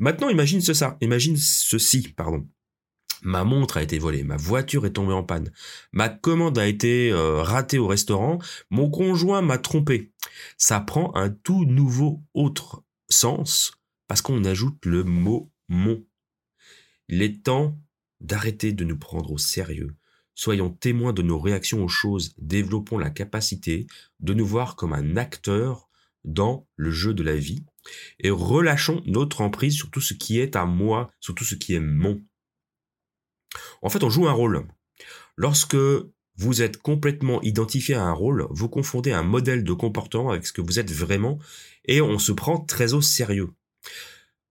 Maintenant, 0.01 0.29
imagine 0.29 0.61
ce 0.61 0.73
ça, 0.73 0.97
imagine 0.99 1.37
ceci, 1.37 2.01
pardon. 2.17 2.49
Ma 3.21 3.43
montre 3.43 3.77
a 3.77 3.83
été 3.83 3.99
volée, 3.99 4.23
ma 4.23 4.35
voiture 4.35 4.87
est 4.87 4.93
tombée 4.93 5.13
en 5.13 5.23
panne, 5.23 5.51
ma 5.91 6.09
commande 6.09 6.57
a 6.57 6.65
été 6.65 7.11
euh, 7.11 7.43
ratée 7.43 7.77
au 7.77 7.85
restaurant, 7.85 8.39
mon 8.71 8.89
conjoint 8.89 9.43
m'a 9.43 9.59
trompé. 9.59 10.11
Ça 10.57 10.79
prend 10.79 11.15
un 11.15 11.29
tout 11.29 11.65
nouveau 11.65 12.23
autre 12.33 12.83
sens 13.09 13.73
parce 14.07 14.23
qu'on 14.23 14.43
ajoute 14.43 14.83
le 14.87 15.03
mot 15.03 15.51
mon. 15.67 16.03
Il 17.07 17.21
est 17.21 17.43
temps 17.43 17.77
d'arrêter 18.21 18.73
de 18.73 18.83
nous 18.83 18.97
prendre 18.97 19.31
au 19.31 19.37
sérieux. 19.37 19.95
Soyons 20.33 20.71
témoins 20.71 21.13
de 21.13 21.21
nos 21.21 21.39
réactions 21.39 21.83
aux 21.83 21.87
choses, 21.87 22.33
développons 22.39 22.97
la 22.97 23.11
capacité 23.11 23.85
de 24.19 24.33
nous 24.33 24.47
voir 24.47 24.75
comme 24.75 24.93
un 24.93 25.15
acteur 25.15 25.90
dans 26.23 26.67
le 26.75 26.91
jeu 26.91 27.13
de 27.13 27.23
la 27.23 27.35
vie 27.35 27.65
et 28.19 28.29
relâchons 28.29 29.01
notre 29.05 29.41
emprise 29.41 29.75
sur 29.75 29.89
tout 29.89 30.01
ce 30.01 30.13
qui 30.13 30.39
est 30.39 30.55
à 30.55 30.65
moi, 30.65 31.11
sur 31.19 31.35
tout 31.35 31.43
ce 31.43 31.55
qui 31.55 31.73
est 31.73 31.79
mon. 31.79 32.21
En 33.81 33.89
fait, 33.89 34.03
on 34.03 34.09
joue 34.09 34.27
un 34.27 34.33
rôle. 34.33 34.67
Lorsque 35.35 35.77
vous 36.37 36.61
êtes 36.61 36.77
complètement 36.77 37.41
identifié 37.41 37.95
à 37.95 38.03
un 38.03 38.13
rôle, 38.13 38.47
vous 38.51 38.69
confondez 38.69 39.11
un 39.11 39.23
modèle 39.23 39.63
de 39.63 39.73
comportement 39.73 40.31
avec 40.31 40.45
ce 40.45 40.53
que 40.53 40.61
vous 40.61 40.79
êtes 40.79 40.91
vraiment 40.91 41.39
et 41.85 42.01
on 42.01 42.19
se 42.19 42.31
prend 42.31 42.59
très 42.59 42.93
au 42.93 43.01
sérieux. 43.01 43.49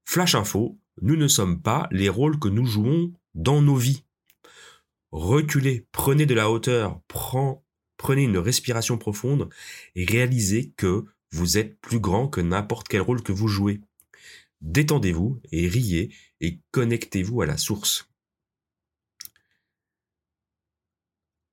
Flash 0.04 0.34
info, 0.34 0.78
nous 1.02 1.16
ne 1.16 1.28
sommes 1.28 1.62
pas 1.62 1.88
les 1.90 2.08
rôles 2.08 2.38
que 2.38 2.48
nous 2.48 2.66
jouons 2.66 3.12
dans 3.34 3.62
nos 3.62 3.76
vies. 3.76 4.04
Reculez, 5.12 5.86
prenez 5.92 6.26
de 6.26 6.34
la 6.34 6.50
hauteur, 6.50 7.00
prenez 7.96 8.22
une 8.22 8.38
respiration 8.38 8.98
profonde 8.98 9.48
et 9.94 10.04
réalisez 10.04 10.72
que 10.76 11.04
vous 11.32 11.58
êtes 11.58 11.80
plus 11.80 12.00
grand 12.00 12.28
que 12.28 12.40
n'importe 12.40 12.88
quel 12.88 13.00
rôle 13.00 13.22
que 13.22 13.32
vous 13.32 13.48
jouez. 13.48 13.80
Détendez-vous 14.60 15.40
et 15.52 15.68
riez 15.68 16.14
et 16.40 16.60
connectez-vous 16.70 17.42
à 17.42 17.46
la 17.46 17.56
source. 17.56 18.08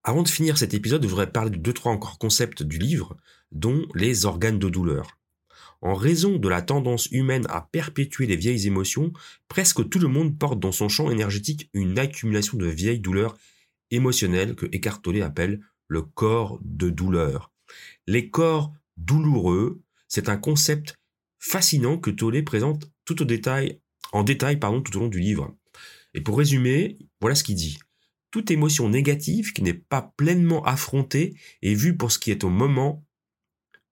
Avant 0.03 0.24
de 0.24 0.29
finir 0.29 0.57
cet 0.57 0.74
épisode, 0.74 1.03
je 1.03 1.10
voudrais 1.10 1.31
parler 1.31 1.51
de 1.51 1.57
deux 1.57 1.74
trois 1.74 1.91
encore 1.91 2.17
concepts 2.17 2.63
du 2.63 2.77
livre, 2.77 3.17
dont 3.51 3.86
les 3.93 4.25
organes 4.25 4.60
de 4.60 4.69
douleur. 4.69 5.17
En 5.81 5.93
raison 5.93 6.38
de 6.38 6.50
la 6.50 6.62
tendance 6.62 7.07
humaine 7.12 7.46
à 7.50 7.62
perpétuer 7.62 8.25
les 8.25 8.36
vieilles 8.36 8.67
émotions, 8.67 9.12
presque 9.48 9.88
tout 9.89 10.00
le 10.00 10.07
monde 10.07 10.38
porte 10.38 10.60
dans 10.60 10.72
son 10.72 10.89
champ 10.89 11.12
énergétique 11.12 11.69
une 11.74 12.00
accumulation 12.00 12.57
de 12.57 12.67
vieilles 12.67 13.00
douleurs 13.00 13.38
émotionnelles 13.91 14.55
que 14.55 14.65
Eckhart 14.67 15.01
Tolle 15.01 15.22
appelle 15.22 15.60
le 15.88 16.01
corps 16.01 16.60
de 16.62 16.89
douleur. 16.89 17.51
Les 18.07 18.29
corps 18.29 18.74
douloureux, 18.97 19.81
c'est 20.07 20.29
un 20.29 20.37
concept 20.37 20.95
fascinant 21.39 21.97
que 21.97 22.09
Tolle 22.09 22.43
présente 22.43 22.89
tout 23.05 23.21
au 23.21 23.25
détail, 23.25 23.79
en 24.11 24.23
détail 24.23 24.57
pardon, 24.57 24.81
tout 24.81 24.95
au 24.97 25.01
long 25.01 25.07
du 25.07 25.19
livre. 25.19 25.55
Et 26.13 26.21
pour 26.21 26.37
résumer, 26.37 26.97
voilà 27.21 27.35
ce 27.35 27.43
qu'il 27.43 27.55
dit 27.55 27.77
toute 28.31 28.51
émotion 28.51 28.89
négative 28.89 29.53
qui 29.53 29.63
n'est 29.63 29.73
pas 29.73 30.13
pleinement 30.17 30.63
affrontée 30.65 31.35
et 31.61 31.73
vue 31.73 31.97
pour 31.97 32.11
ce 32.11 32.19
qui 32.19 32.31
est 32.31 32.43
au 32.43 32.49
moment, 32.49 33.05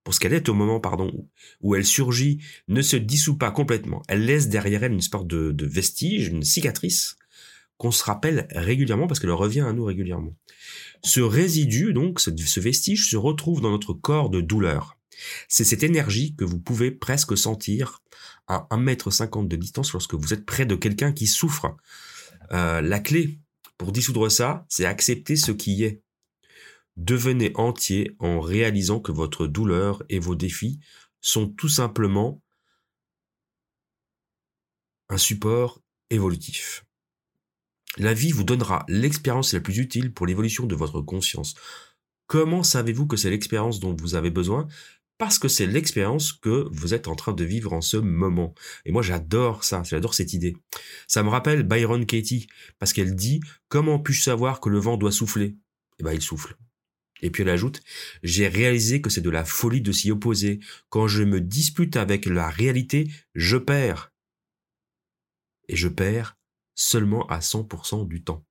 pour 0.04 0.14
ce 0.14 0.20
qu'elle 0.20 0.34
est 0.34 0.48
au 0.48 0.54
moment, 0.54 0.78
pardon, 0.78 1.28
où 1.60 1.74
elle 1.74 1.84
surgit, 1.84 2.38
ne 2.68 2.82
se 2.82 2.96
dissout 2.96 3.38
pas 3.38 3.50
complètement. 3.50 4.02
Elle 4.08 4.24
laisse 4.24 4.48
derrière 4.48 4.84
elle 4.84 4.92
une 4.92 5.00
sorte 5.00 5.26
de, 5.26 5.66
vestige, 5.66 6.28
une 6.28 6.42
cicatrice, 6.42 7.16
qu'on 7.76 7.90
se 7.90 8.04
rappelle 8.04 8.46
régulièrement 8.52 9.06
parce 9.06 9.20
qu'elle 9.20 9.32
revient 9.32 9.60
à 9.60 9.72
nous 9.72 9.84
régulièrement. 9.84 10.34
Ce 11.02 11.20
résidu, 11.20 11.92
donc, 11.92 12.20
ce 12.20 12.60
vestige, 12.60 13.10
se 13.10 13.16
retrouve 13.16 13.60
dans 13.60 13.70
notre 13.70 13.94
corps 13.94 14.30
de 14.30 14.40
douleur. 14.40 14.95
C'est 15.48 15.64
cette 15.64 15.82
énergie 15.82 16.34
que 16.36 16.44
vous 16.44 16.58
pouvez 16.58 16.90
presque 16.90 17.36
sentir 17.36 18.02
à 18.46 18.66
1,50 18.70 19.40
m 19.40 19.48
de 19.48 19.56
distance 19.56 19.92
lorsque 19.92 20.14
vous 20.14 20.32
êtes 20.32 20.46
près 20.46 20.66
de 20.66 20.74
quelqu'un 20.74 21.12
qui 21.12 21.26
souffre. 21.26 21.76
Euh, 22.52 22.80
la 22.80 23.00
clé 23.00 23.40
pour 23.78 23.92
dissoudre 23.92 24.30
ça, 24.30 24.64
c'est 24.68 24.86
accepter 24.86 25.36
ce 25.36 25.52
qui 25.52 25.84
est. 25.84 26.02
Devenez 26.96 27.52
entier 27.56 28.16
en 28.18 28.40
réalisant 28.40 29.00
que 29.00 29.12
votre 29.12 29.46
douleur 29.46 30.02
et 30.08 30.18
vos 30.18 30.34
défis 30.34 30.80
sont 31.20 31.46
tout 31.46 31.68
simplement 31.68 32.42
un 35.08 35.18
support 35.18 35.82
évolutif. 36.10 36.84
La 37.98 38.14
vie 38.14 38.32
vous 38.32 38.44
donnera 38.44 38.84
l'expérience 38.88 39.52
la 39.52 39.60
plus 39.60 39.78
utile 39.78 40.12
pour 40.12 40.26
l'évolution 40.26 40.66
de 40.66 40.74
votre 40.74 41.00
conscience. 41.00 41.54
Comment 42.26 42.62
savez-vous 42.62 43.06
que 43.06 43.16
c'est 43.16 43.30
l'expérience 43.30 43.78
dont 43.78 43.94
vous 43.94 44.14
avez 44.14 44.30
besoin? 44.30 44.66
Parce 45.18 45.38
que 45.38 45.48
c'est 45.48 45.66
l'expérience 45.66 46.32
que 46.32 46.68
vous 46.70 46.94
êtes 46.94 47.08
en 47.08 47.14
train 47.14 47.32
de 47.32 47.44
vivre 47.44 47.72
en 47.72 47.80
ce 47.80 47.96
moment. 47.96 48.54
Et 48.84 48.92
moi, 48.92 49.02
j'adore 49.02 49.64
ça, 49.64 49.82
j'adore 49.82 50.14
cette 50.14 50.32
idée. 50.32 50.56
Ça 51.06 51.22
me 51.22 51.28
rappelle 51.28 51.62
Byron 51.62 52.04
Katie, 52.04 52.46
parce 52.78 52.92
qu'elle 52.92 53.14
dit 53.14 53.40
«Comment 53.68 53.98
puis-je 53.98 54.22
savoir 54.22 54.60
que 54.60 54.68
le 54.68 54.78
vent 54.78 54.96
doit 54.96 55.12
souffler?» 55.12 55.56
Eh 55.98 56.02
ben, 56.02 56.12
il 56.12 56.22
souffle. 56.22 56.56
Et 57.22 57.30
puis 57.30 57.42
elle 57.42 57.48
ajoute 57.48 57.82
«J'ai 58.22 58.48
réalisé 58.48 59.00
que 59.00 59.08
c'est 59.08 59.22
de 59.22 59.30
la 59.30 59.44
folie 59.44 59.80
de 59.80 59.92
s'y 59.92 60.10
opposer. 60.10 60.60
Quand 60.90 61.08
je 61.08 61.22
me 61.22 61.40
dispute 61.40 61.96
avec 61.96 62.26
la 62.26 62.50
réalité, 62.50 63.10
je 63.34 63.56
perds. 63.56 64.12
Et 65.68 65.76
je 65.76 65.88
perds 65.88 66.36
seulement 66.74 67.26
à 67.28 67.40
100% 67.40 68.06
du 68.06 68.22
temps. 68.22 68.44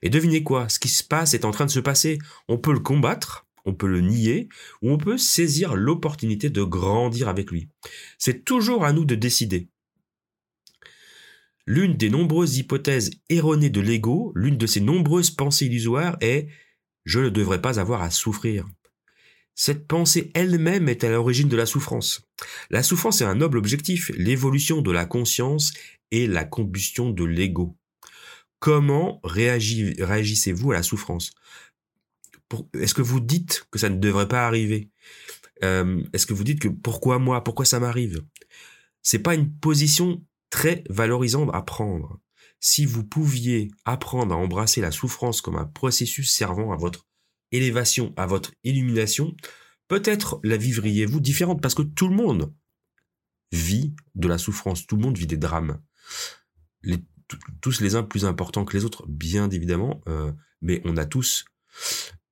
Et 0.00 0.10
devinez 0.10 0.42
quoi, 0.42 0.68
ce 0.68 0.78
qui 0.78 0.88
se 0.88 1.04
passe 1.04 1.34
est 1.34 1.44
en 1.44 1.52
train 1.52 1.66
de 1.66 1.70
se 1.70 1.78
passer. 1.78 2.18
On 2.48 2.58
peut 2.58 2.72
le 2.72 2.80
combattre, 2.80 3.46
on 3.64 3.74
peut 3.74 3.86
le 3.86 4.00
nier, 4.00 4.48
ou 4.82 4.90
on 4.90 4.98
peut 4.98 5.18
saisir 5.18 5.74
l'opportunité 5.74 6.50
de 6.50 6.62
grandir 6.62 7.28
avec 7.28 7.50
lui. 7.50 7.68
C'est 8.18 8.44
toujours 8.44 8.84
à 8.84 8.92
nous 8.92 9.04
de 9.04 9.14
décider. 9.14 9.68
L'une 11.66 11.96
des 11.96 12.10
nombreuses 12.10 12.58
hypothèses 12.58 13.10
erronées 13.28 13.70
de 13.70 13.80
l'ego, 13.80 14.32
l'une 14.34 14.58
de 14.58 14.66
ces 14.66 14.80
nombreuses 14.80 15.30
pensées 15.30 15.66
illusoires 15.66 16.16
est⁇ 16.20 16.48
je 17.04 17.20
ne 17.20 17.28
devrais 17.28 17.62
pas 17.62 17.78
avoir 17.78 18.02
à 18.02 18.10
souffrir⁇ 18.10 18.66
Cette 19.54 19.86
pensée 19.86 20.32
elle-même 20.34 20.88
est 20.88 21.04
à 21.04 21.10
l'origine 21.10 21.48
de 21.48 21.56
la 21.56 21.66
souffrance. 21.66 22.28
La 22.70 22.82
souffrance 22.82 23.20
est 23.20 23.26
un 23.26 23.36
noble 23.36 23.58
objectif, 23.58 24.10
l'évolution 24.16 24.82
de 24.82 24.90
la 24.90 25.06
conscience 25.06 25.72
et 26.10 26.26
la 26.26 26.44
combustion 26.44 27.10
de 27.10 27.24
l'ego. 27.24 27.76
Comment 28.58 29.20
réagissez-vous 29.22 30.72
à 30.72 30.74
la 30.74 30.82
souffrance? 30.82 31.32
Est-ce 32.74 32.94
que 32.94 33.02
vous 33.02 33.20
dites 33.20 33.66
que 33.70 33.78
ça 33.78 33.88
ne 33.88 33.98
devrait 33.98 34.28
pas 34.28 34.46
arriver? 34.46 34.90
Euh, 35.62 36.02
Est-ce 36.12 36.26
que 36.26 36.34
vous 36.34 36.44
dites 36.44 36.60
que 36.60 36.68
pourquoi 36.68 37.18
moi 37.18 37.44
Pourquoi 37.44 37.64
ça 37.64 37.80
m'arrive? 37.80 38.24
C'est 39.02 39.20
pas 39.20 39.34
une 39.34 39.52
position 39.52 40.24
très 40.50 40.84
valorisante 40.88 41.50
à 41.52 41.62
prendre. 41.62 42.20
Si 42.60 42.84
vous 42.86 43.04
pouviez 43.04 43.70
apprendre 43.84 44.34
à 44.34 44.38
embrasser 44.38 44.80
la 44.80 44.90
souffrance 44.90 45.40
comme 45.40 45.56
un 45.56 45.64
processus 45.64 46.30
servant 46.30 46.72
à 46.72 46.76
votre 46.76 47.06
élévation, 47.50 48.12
à 48.16 48.26
votre 48.26 48.52
illumination, 48.64 49.34
peut-être 49.88 50.40
la 50.44 50.56
vivriez-vous 50.56 51.20
différente 51.20 51.60
parce 51.60 51.74
que 51.74 51.82
tout 51.82 52.08
le 52.08 52.14
monde 52.14 52.52
vit 53.50 53.94
de 54.14 54.28
la 54.28 54.38
souffrance, 54.38 54.86
tout 54.86 54.96
le 54.96 55.02
monde 55.02 55.18
vit 55.18 55.26
des 55.26 55.36
drames. 55.36 55.80
tous 57.60 57.80
les 57.80 57.94
uns 57.94 58.02
plus 58.02 58.24
importants 58.24 58.64
que 58.64 58.76
les 58.76 58.84
autres, 58.84 59.06
bien 59.08 59.48
évidemment, 59.50 60.02
euh, 60.08 60.32
mais 60.60 60.80
on 60.84 60.96
a 60.96 61.04
tous 61.04 61.44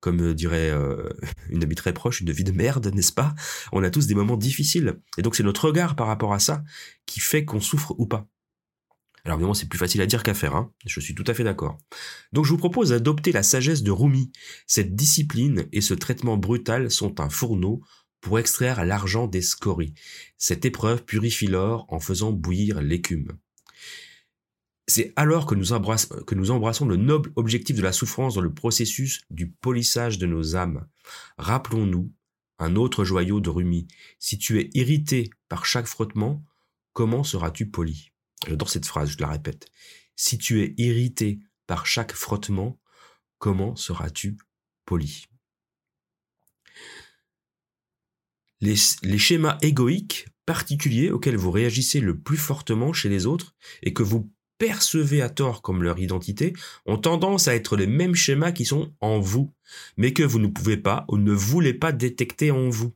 comme 0.00 0.20
euh, 0.20 0.34
dirait 0.34 0.70
euh, 0.70 1.08
une 1.50 1.62
amie 1.62 1.74
très 1.74 1.92
proche, 1.92 2.20
une 2.20 2.32
vie 2.32 2.44
de 2.44 2.52
merde, 2.52 2.92
n'est-ce 2.94 3.12
pas? 3.12 3.34
On 3.72 3.82
a 3.82 3.90
tous 3.90 4.06
des 4.06 4.14
moments 4.14 4.36
difficiles. 4.36 5.00
Et 5.18 5.22
donc 5.22 5.36
c'est 5.36 5.42
notre 5.42 5.66
regard 5.66 5.96
par 5.96 6.06
rapport 6.06 6.32
à 6.32 6.38
ça 6.38 6.62
qui 7.06 7.20
fait 7.20 7.44
qu'on 7.44 7.60
souffre 7.60 7.94
ou 7.98 8.06
pas. 8.06 8.26
Alors 9.24 9.36
évidemment, 9.36 9.54
c'est 9.54 9.68
plus 9.68 9.78
facile 9.78 10.00
à 10.00 10.06
dire 10.06 10.22
qu'à 10.22 10.32
faire, 10.32 10.56
hein 10.56 10.72
je 10.86 10.98
suis 10.98 11.14
tout 11.14 11.24
à 11.26 11.34
fait 11.34 11.44
d'accord. 11.44 11.78
Donc 12.32 12.46
je 12.46 12.50
vous 12.50 12.58
propose 12.58 12.90
d'adopter 12.90 13.32
la 13.32 13.42
sagesse 13.42 13.82
de 13.82 13.90
Rumi. 13.90 14.32
Cette 14.66 14.94
discipline 14.94 15.66
et 15.72 15.82
ce 15.82 15.94
traitement 15.94 16.38
brutal 16.38 16.90
sont 16.90 17.20
un 17.20 17.28
fourneau 17.28 17.82
pour 18.20 18.38
extraire 18.38 18.84
l'argent 18.84 19.26
des 19.26 19.42
scories. 19.42 19.94
Cette 20.38 20.64
épreuve 20.64 21.04
purifie 21.04 21.46
l'or 21.46 21.86
en 21.88 22.00
faisant 22.00 22.32
bouillir 22.32 22.80
l'écume. 22.80 23.32
C'est 24.90 25.12
alors 25.14 25.46
que 25.46 25.54
nous, 25.54 25.70
embrassons, 25.70 26.84
le 26.84 26.96
noble 26.96 27.30
objectif 27.36 27.76
de 27.76 27.82
la 27.82 27.92
souffrance 27.92 28.34
dans 28.34 28.40
le 28.40 28.52
processus 28.52 29.22
du 29.30 29.48
polissage 29.48 30.18
de 30.18 30.26
nos 30.26 30.56
âmes. 30.56 30.84
Rappelons-nous 31.38 32.12
un 32.58 32.74
autre 32.74 33.04
joyau 33.04 33.38
de 33.38 33.50
Rumi. 33.50 33.86
Si 34.18 34.36
tu 34.36 34.58
es 34.58 34.68
irrité 34.74 35.30
par 35.48 35.64
chaque 35.64 35.86
frottement, 35.86 36.44
comment 36.92 37.22
seras-tu 37.22 37.70
poli? 37.70 38.10
J'adore 38.48 38.68
cette 38.68 38.84
phrase, 38.84 39.10
je 39.10 39.18
la 39.18 39.28
répète. 39.28 39.68
Si 40.16 40.38
tu 40.38 40.60
es 40.60 40.74
irrité 40.76 41.38
par 41.68 41.86
chaque 41.86 42.12
frottement, 42.12 42.80
comment 43.38 43.76
seras-tu 43.76 44.38
poli? 44.86 45.26
Les, 48.60 48.74
schémas 48.74 49.56
égoïques 49.62 50.26
particuliers 50.46 51.12
auxquels 51.12 51.36
vous 51.36 51.52
réagissez 51.52 52.00
le 52.00 52.18
plus 52.18 52.36
fortement 52.36 52.92
chez 52.92 53.08
les 53.08 53.26
autres 53.26 53.54
et 53.84 53.92
que 53.92 54.02
vous 54.02 54.32
percevez 54.60 55.22
à 55.22 55.30
tort 55.30 55.62
comme 55.62 55.82
leur 55.82 55.98
identité 55.98 56.52
ont 56.84 56.98
tendance 56.98 57.48
à 57.48 57.54
être 57.54 57.76
les 57.76 57.86
mêmes 57.86 58.14
schémas 58.14 58.52
qui 58.52 58.66
sont 58.66 58.92
en 59.00 59.18
vous, 59.18 59.52
mais 59.96 60.12
que 60.12 60.22
vous 60.22 60.38
ne 60.38 60.46
pouvez 60.46 60.76
pas 60.76 61.06
ou 61.08 61.16
ne 61.16 61.32
voulez 61.32 61.72
pas 61.72 61.92
détecter 61.92 62.50
en 62.50 62.68
vous. 62.68 62.92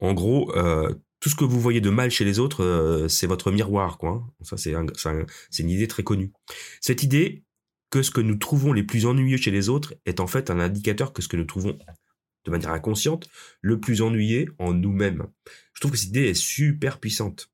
En 0.00 0.14
gros, 0.14 0.56
euh, 0.56 0.92
tout 1.20 1.28
ce 1.28 1.36
que 1.36 1.44
vous 1.44 1.60
voyez 1.60 1.82
de 1.82 1.90
mal 1.90 2.10
chez 2.10 2.24
les 2.24 2.38
autres, 2.38 2.64
euh, 2.64 3.08
c'est 3.08 3.26
votre 3.26 3.52
miroir, 3.52 3.98
quoi. 3.98 4.10
Hein. 4.10 4.26
Ça, 4.40 4.56
c'est 4.56 4.72
une 5.62 5.70
idée 5.70 5.86
très 5.86 6.02
connue. 6.02 6.32
Cette 6.80 7.02
idée 7.02 7.44
que 7.90 8.02
ce 8.02 8.10
que 8.10 8.22
nous 8.22 8.36
trouvons 8.36 8.72
les 8.72 8.82
plus 8.82 9.04
ennuyeux 9.04 9.36
chez 9.36 9.50
les 9.50 9.68
autres 9.68 9.94
est 10.06 10.20
en 10.20 10.26
fait 10.26 10.50
un 10.50 10.58
indicateur 10.60 11.12
que 11.12 11.20
ce 11.20 11.28
que 11.28 11.36
nous 11.36 11.44
trouvons 11.44 11.78
de 12.46 12.50
manière 12.50 12.70
inconsciente 12.70 13.28
le 13.60 13.80
plus 13.80 14.00
ennuyé 14.00 14.48
en 14.58 14.72
nous-mêmes. 14.72 15.26
Je 15.74 15.80
trouve 15.80 15.92
que 15.92 15.98
cette 15.98 16.08
idée 16.08 16.28
est 16.28 16.34
super 16.34 17.00
puissante. 17.00 17.50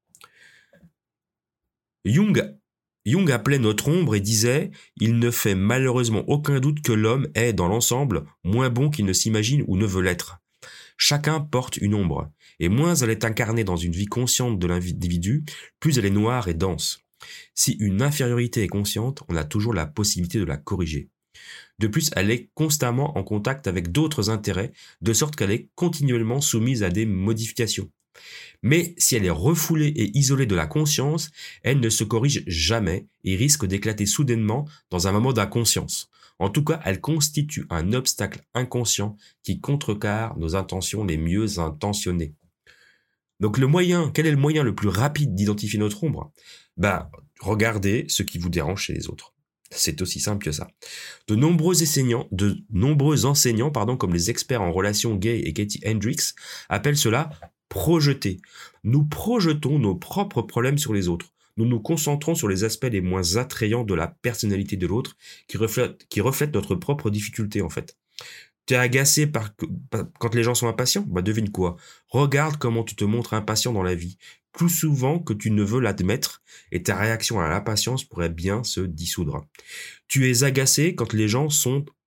Jung, 2.05 3.31
appelait 3.31 3.59
notre 3.59 3.89
ombre 3.89 4.15
et 4.15 4.21
disait 4.21 4.71
Il 4.97 5.19
ne 5.19 5.31
fait 5.31 5.55
malheureusement 5.55 6.25
aucun 6.29 6.61
doute 6.61 6.83
que 6.83 6.93
l'homme 6.93 7.29
est, 7.35 7.53
dans 7.53 7.69
l'ensemble, 7.69 8.25
moins 8.45 8.71
bon 8.71 8.91
qu'il 8.91 9.05
ne 9.05 9.13
s'imagine 9.13 9.65
ou 9.69 9.77
ne 9.77 9.87
veut 9.87 10.03
l'être. 10.03 10.39
Chacun 10.97 11.41
porte 11.41 11.77
une 11.79 11.95
ombre, 11.95 12.31
et 12.61 12.69
moins 12.69 12.95
elle 12.95 13.11
est 13.11 13.25
incarnée 13.25 13.65
dans 13.65 13.77
une 13.77 13.93
vie 13.93 14.07
consciente 14.07 14.59
de 14.59 14.67
l'individu, 14.67 15.45
plus 15.81 15.99
elle 15.99 16.07
est 16.07 16.11
noire 16.11 16.49
et 16.49 16.55
dense. 16.55 17.01
Si 17.55 17.73
une 17.73 18.03
infériorité 18.03 18.63
est 18.63 18.69
consciente, 18.69 19.23
on 19.29 19.37
a 19.37 19.45
toujours 19.45 19.75
la 19.75 19.87
possibilité 19.87 20.39
de 20.39 20.45
la 20.45 20.57
corriger. 20.57 21.09
De 21.79 21.87
plus, 21.87 22.11
elle 22.15 22.31
est 22.31 22.51
constamment 22.55 23.17
en 23.17 23.25
contact 23.25 23.67
avec 23.67 23.91
d'autres 23.91 24.31
intérêts, 24.31 24.73
de 25.01 25.13
sorte 25.13 25.37
qu'elle 25.37 25.51
est 25.51 25.69
continuellement 25.75 26.41
soumise 26.41 26.83
à 26.83 26.91
des 26.91 27.07
modifications. 27.07 27.91
Mais 28.63 28.95
si 28.99 29.17
elle 29.17 29.25
est 29.25 29.31
refoulée 29.31 29.89
et 29.89 30.17
isolée 30.17 30.47
de 30.47 30.55
la 30.55 30.67
conscience, 30.67 31.31
elle 31.63 31.81
ne 31.81 31.89
se 31.89 32.05
corrige 32.05 32.45
jamais 32.47 33.07
et 33.25 33.37
risque 33.37 33.67
d'éclater 33.67 34.07
soudainement 34.07 34.69
dans 34.91 35.09
un 35.09 35.13
moment 35.13 35.33
d'inconscience. 35.33 36.11
En 36.39 36.49
tout 36.49 36.65
cas, 36.65 36.81
elle 36.85 37.01
constitue 37.01 37.67
un 37.71 37.93
obstacle 37.93 38.43
inconscient 38.55 39.17
qui 39.43 39.61
contrecarre 39.61 40.37
nos 40.39 40.57
intentions 40.57 41.05
les 41.05 41.19
mieux 41.19 41.59
intentionnées. 41.59 42.35
Donc 43.41 43.59
le 43.59 43.67
moyen, 43.67 44.11
quel 44.15 44.27
est 44.27 44.31
le 44.31 44.37
moyen 44.37 44.63
le 44.63 44.75
plus 44.75 44.89
rapide 44.89 45.35
d'identifier 45.35 45.79
notre 45.79 46.05
ombre? 46.05 46.33
Ben, 46.77 47.11
regardez 47.41 48.07
ce 48.09 48.23
qui 48.23 48.39
vous 48.39 48.49
dérange 48.49 48.83
chez 48.83 48.93
les 48.93 49.09
autres. 49.09 49.35
C'est 49.75 50.03
aussi 50.03 50.21
simple 50.21 50.45
que 50.45 50.53
ça. 50.53 50.69
De 51.29 51.35
nombreux 51.35 51.83
enseignants, 51.83 52.29
de 52.31 52.59
nombreux 52.71 53.25
enseignants, 53.25 53.71
pardon, 53.71 53.97
comme 53.97 54.13
les 54.13 54.31
experts 54.31 54.63
en 54.63 54.71
relations 54.71 55.17
gays 55.17 55.41
et 55.41 55.53
Katie 55.53 55.81
Hendricks, 55.87 56.35
appellent 56.69 56.97
cela 56.97 57.31
projeter. 57.73 58.43
Nous 58.85 59.03
projetons 59.03 59.79
nos 59.79 59.95
propres 59.95 60.43
problèmes 60.43 60.77
sur 60.77 60.93
les 60.93 61.09
autres. 61.09 61.33
Nous 61.57 61.65
nous 61.65 61.81
concentrons 61.81 62.35
sur 62.35 62.47
les 62.47 62.65
aspects 62.65 62.91
les 62.93 63.01
moins 63.01 63.37
attrayants 63.37 63.83
de 63.83 63.95
la 63.95 64.09
personnalité 64.09 64.77
de 64.77 64.87
l'autre 64.87 65.17
qui 65.49 65.57
reflètent, 65.57 66.55
notre 66.55 66.75
propre 66.75 67.09
difficulté 67.09 67.63
en 67.63 67.71
fait. 67.71 67.97
T'es 68.67 68.77
agacé 68.77 69.27
par, 69.27 69.55
quand 70.19 70.35
les 70.35 70.43
gens 70.43 70.55
sont 70.55 70.69
impatients? 70.69 71.07
Bah 71.09 71.23
devine 71.23 71.51
quoi 71.51 71.79
Regarde 72.09 72.59
comment 72.59 72.85
tu 72.85 72.95
te 72.95 73.05
montres 73.05 73.33
impatient 73.33 73.73
dans 73.73 73.83
la 73.83 73.95
vie 73.95 74.19
plus 74.53 74.69
souvent 74.69 75.19
que 75.19 75.33
tu 75.33 75.51
ne 75.51 75.63
veux 75.63 75.81
l'admettre 75.81 76.43
et 76.71 76.83
ta 76.83 76.97
réaction 76.97 77.41
à 77.41 77.49
l'impatience 77.49 78.05
pourrait 78.05 78.29
bien 78.29 78.63
se 78.65 78.81
dissoudre. 78.81 79.47
Tu 80.09 80.31
es 80.31 80.45
agacé 80.45 80.95
quand 80.95 81.13
les 81.13 81.29
gens 81.29 81.49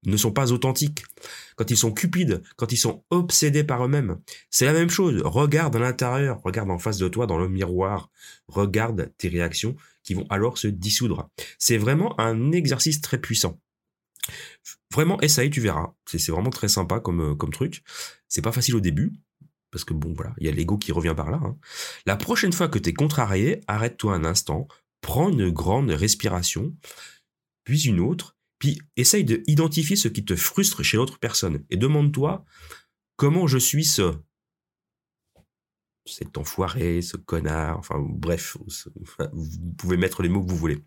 ne 0.06 0.18
sont 0.18 0.32
pas 0.32 0.52
authentiques, 0.52 1.04
quand 1.56 1.72
ils 1.72 1.78
sont 1.78 1.92
cupides, 1.92 2.44
quand 2.56 2.72
ils 2.72 2.78
sont 2.78 3.04
obsédés 3.10 3.64
par 3.64 3.84
eux-mêmes. 3.84 4.20
C'est 4.50 4.66
la 4.66 4.74
même 4.74 4.90
chose. 4.90 5.22
Regarde 5.26 5.76
à 5.76 5.80
l'intérieur, 5.80 6.42
regarde 6.44 6.70
en 6.70 6.78
face 6.78 7.00
de 7.00 7.08
toi 7.08 7.26
dans 7.26 7.40
le 7.40 7.50
miroir, 7.50 8.12
regarde 8.48 9.12
tes 9.18 9.28
réactions 9.28 9.76
qui 10.04 10.14
vont 10.14 10.28
alors 10.30 10.58
se 10.58 10.68
dissoudre. 10.68 11.30
C'est 11.58 11.78
vraiment 11.78 12.20
un 12.20 12.52
exercice 12.52 13.02
très 13.02 13.18
puissant. 13.18 13.60
Vraiment, 14.94 15.20
essaye, 15.22 15.50
tu 15.50 15.62
verras. 15.62 15.94
C'est 16.06 16.32
vraiment 16.32 16.50
très 16.52 16.68
sympa 16.68 17.00
comme, 17.00 17.36
comme 17.38 17.52
truc. 17.52 17.84
C'est 18.28 18.42
pas 18.42 18.52
facile 18.52 18.76
au 18.76 18.80
début, 18.80 19.14
parce 19.76 19.84
que 19.84 19.94
bon, 19.94 20.14
voilà, 20.14 20.34
il 20.38 20.46
y 20.46 20.50
a 20.50 20.54
l'ego 20.54 20.78
qui 20.78 20.94
revient 20.94 21.14
par 21.18 21.30
là. 21.30 21.42
Hein. 21.44 21.58
La 22.06 22.16
prochaine 22.16 22.54
fois 22.54 22.70
que 22.70 22.80
tu 22.80 22.92
es 22.92 22.94
contrarié, 22.94 23.60
arrête-toi 23.68 24.14
un 24.14 24.24
instant, 24.24 24.70
prends 25.02 25.30
une 25.30 25.50
grande 25.50 25.92
respiration, 25.92 26.74
puis 27.66 27.82
une 27.82 28.00
autre, 28.00 28.38
puis 28.58 28.82
essaye 28.96 29.26
d'identifier 29.26 29.98
ce 29.98 30.08
qui 30.08 30.24
te 30.24 30.38
frustre 30.38 30.82
chez 30.82 30.96
l'autre 30.96 31.20
personne, 31.20 31.66
et 31.70 31.76
demande-toi 31.76 32.46
comment 33.18 33.48
je 33.48 33.58
suis 33.58 33.84
ce 33.84 34.14
cet 36.06 36.38
enfoiré, 36.38 37.02
ce 37.02 37.18
connard, 37.18 37.78
enfin 37.78 37.98
bref, 38.00 38.56
vous 39.34 39.74
pouvez 39.78 39.98
mettre 39.98 40.22
les 40.24 40.30
mots 40.30 40.42
que 40.42 40.50
vous 40.50 40.56
voulez. 40.56 40.78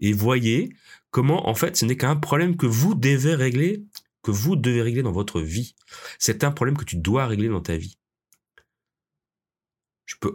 Et 0.00 0.12
voyez 0.12 0.74
comment 1.10 1.48
en 1.48 1.54
fait 1.54 1.74
ce 1.78 1.86
n'est 1.86 1.96
qu'un 1.96 2.16
problème 2.16 2.58
que 2.58 2.66
vous 2.66 2.94
devez 2.94 3.34
régler, 3.34 3.82
que 4.22 4.30
vous 4.30 4.56
devez 4.56 4.82
régler 4.82 5.02
dans 5.02 5.12
votre 5.12 5.40
vie. 5.40 5.74
C'est 6.18 6.44
un 6.44 6.50
problème 6.50 6.76
que 6.76 6.84
tu 6.84 6.96
dois 6.96 7.26
régler 7.26 7.48
dans 7.48 7.62
ta 7.62 7.78
vie 7.78 7.96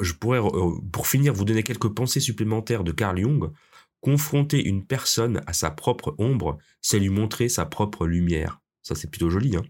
je, 0.02 0.14
pourrais, 0.14 0.40
euh, 0.40 0.72
pour 0.92 1.08
finir, 1.08 1.34
vous 1.34 1.46
donner 1.46 1.64
quelques 1.64 1.90
pensées 1.90 2.20
supplémentaires 2.20 2.84
de 2.84 2.92
Carl 2.92 3.20
Jung. 3.20 3.52
Confronter 4.00 4.64
une 4.64 4.86
personne 4.86 5.42
à 5.46 5.54
sa 5.54 5.70
propre 5.70 6.16
ombre, 6.18 6.58
c'est 6.82 6.98
lui 7.00 7.10
montrer 7.10 7.50
sa 7.50 7.66
propre 7.66 8.08
lumière. 8.08 8.60
Ça, 8.82 8.96
c'est 8.96 9.10
plutôt 9.10 9.30
joli. 9.30 9.56
Hein 9.56 9.64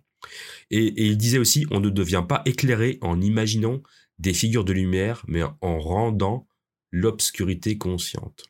et, 0.69 1.05
il 1.05 1.17
disait 1.17 1.37
aussi, 1.37 1.65
on 1.71 1.79
ne 1.79 1.89
devient 1.89 2.23
pas 2.27 2.41
éclairé 2.45 2.97
en 3.01 3.19
imaginant 3.21 3.81
des 4.19 4.33
figures 4.33 4.63
de 4.63 4.73
lumière, 4.73 5.23
mais 5.27 5.43
en 5.43 5.79
rendant 5.79 6.47
l'obscurité 6.91 7.77
consciente. 7.77 8.45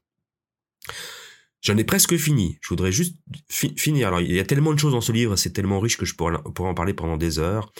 J'en 1.61 1.77
ai 1.77 1.83
presque 1.83 2.17
fini. 2.17 2.57
Je 2.61 2.69
voudrais 2.69 2.91
juste 2.91 3.17
finir. 3.49 4.07
Alors, 4.07 4.19
il 4.19 4.33
y 4.33 4.39
a 4.39 4.43
tellement 4.43 4.73
de 4.73 4.79
choses 4.79 4.93
dans 4.93 5.01
ce 5.01 5.11
livre, 5.11 5.35
c'est 5.35 5.51
tellement 5.51 5.79
riche 5.79 5.97
que 5.97 6.05
je 6.05 6.15
pourrais, 6.15 6.37
en 6.43 6.73
parler 6.73 6.93
pendant 6.93 7.17
des 7.17 7.39
heures. 7.39 7.71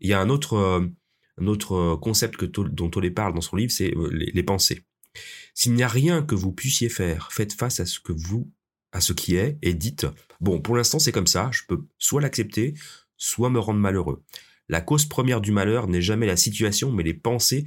Il 0.00 0.08
y 0.08 0.12
a 0.12 0.20
un 0.20 0.28
autre, 0.28 0.54
euh, 0.54 0.86
un 1.40 1.46
autre 1.46 1.74
euh, 1.74 1.96
concept 1.96 2.44
dont 2.44 2.90
Tolé 2.90 3.10
parle 3.10 3.34
dans 3.34 3.40
son 3.40 3.56
livre, 3.56 3.72
c'est 3.72 3.94
euh, 3.96 4.08
les, 4.10 4.42
pensées. 4.42 4.82
S'il 5.54 5.74
n'y 5.74 5.82
a 5.82 5.88
rien 5.88 6.22
que 6.22 6.34
vous 6.34 6.52
puissiez 6.52 6.88
faire, 6.88 7.32
faites 7.32 7.52
face 7.52 7.80
à 7.80 7.86
ce 7.86 8.00
que 8.00 8.12
vous, 8.12 8.50
à 8.92 9.00
ce 9.00 9.12
qui 9.12 9.36
est, 9.36 9.58
et 9.62 9.74
dites, 9.74 10.06
bon, 10.40 10.60
pour 10.60 10.76
l'instant 10.76 10.98
c'est 10.98 11.12
comme 11.12 11.26
ça, 11.26 11.50
je 11.52 11.62
peux 11.66 11.84
soit 11.98 12.20
l'accepter, 12.20 12.74
soit 13.16 13.50
me 13.50 13.58
rendre 13.58 13.80
malheureux. 13.80 14.22
La 14.68 14.80
cause 14.80 15.06
première 15.06 15.40
du 15.40 15.52
malheur 15.52 15.88
n'est 15.88 16.02
jamais 16.02 16.26
la 16.26 16.36
situation, 16.36 16.90
mais 16.90 17.02
les 17.02 17.14
pensées 17.14 17.64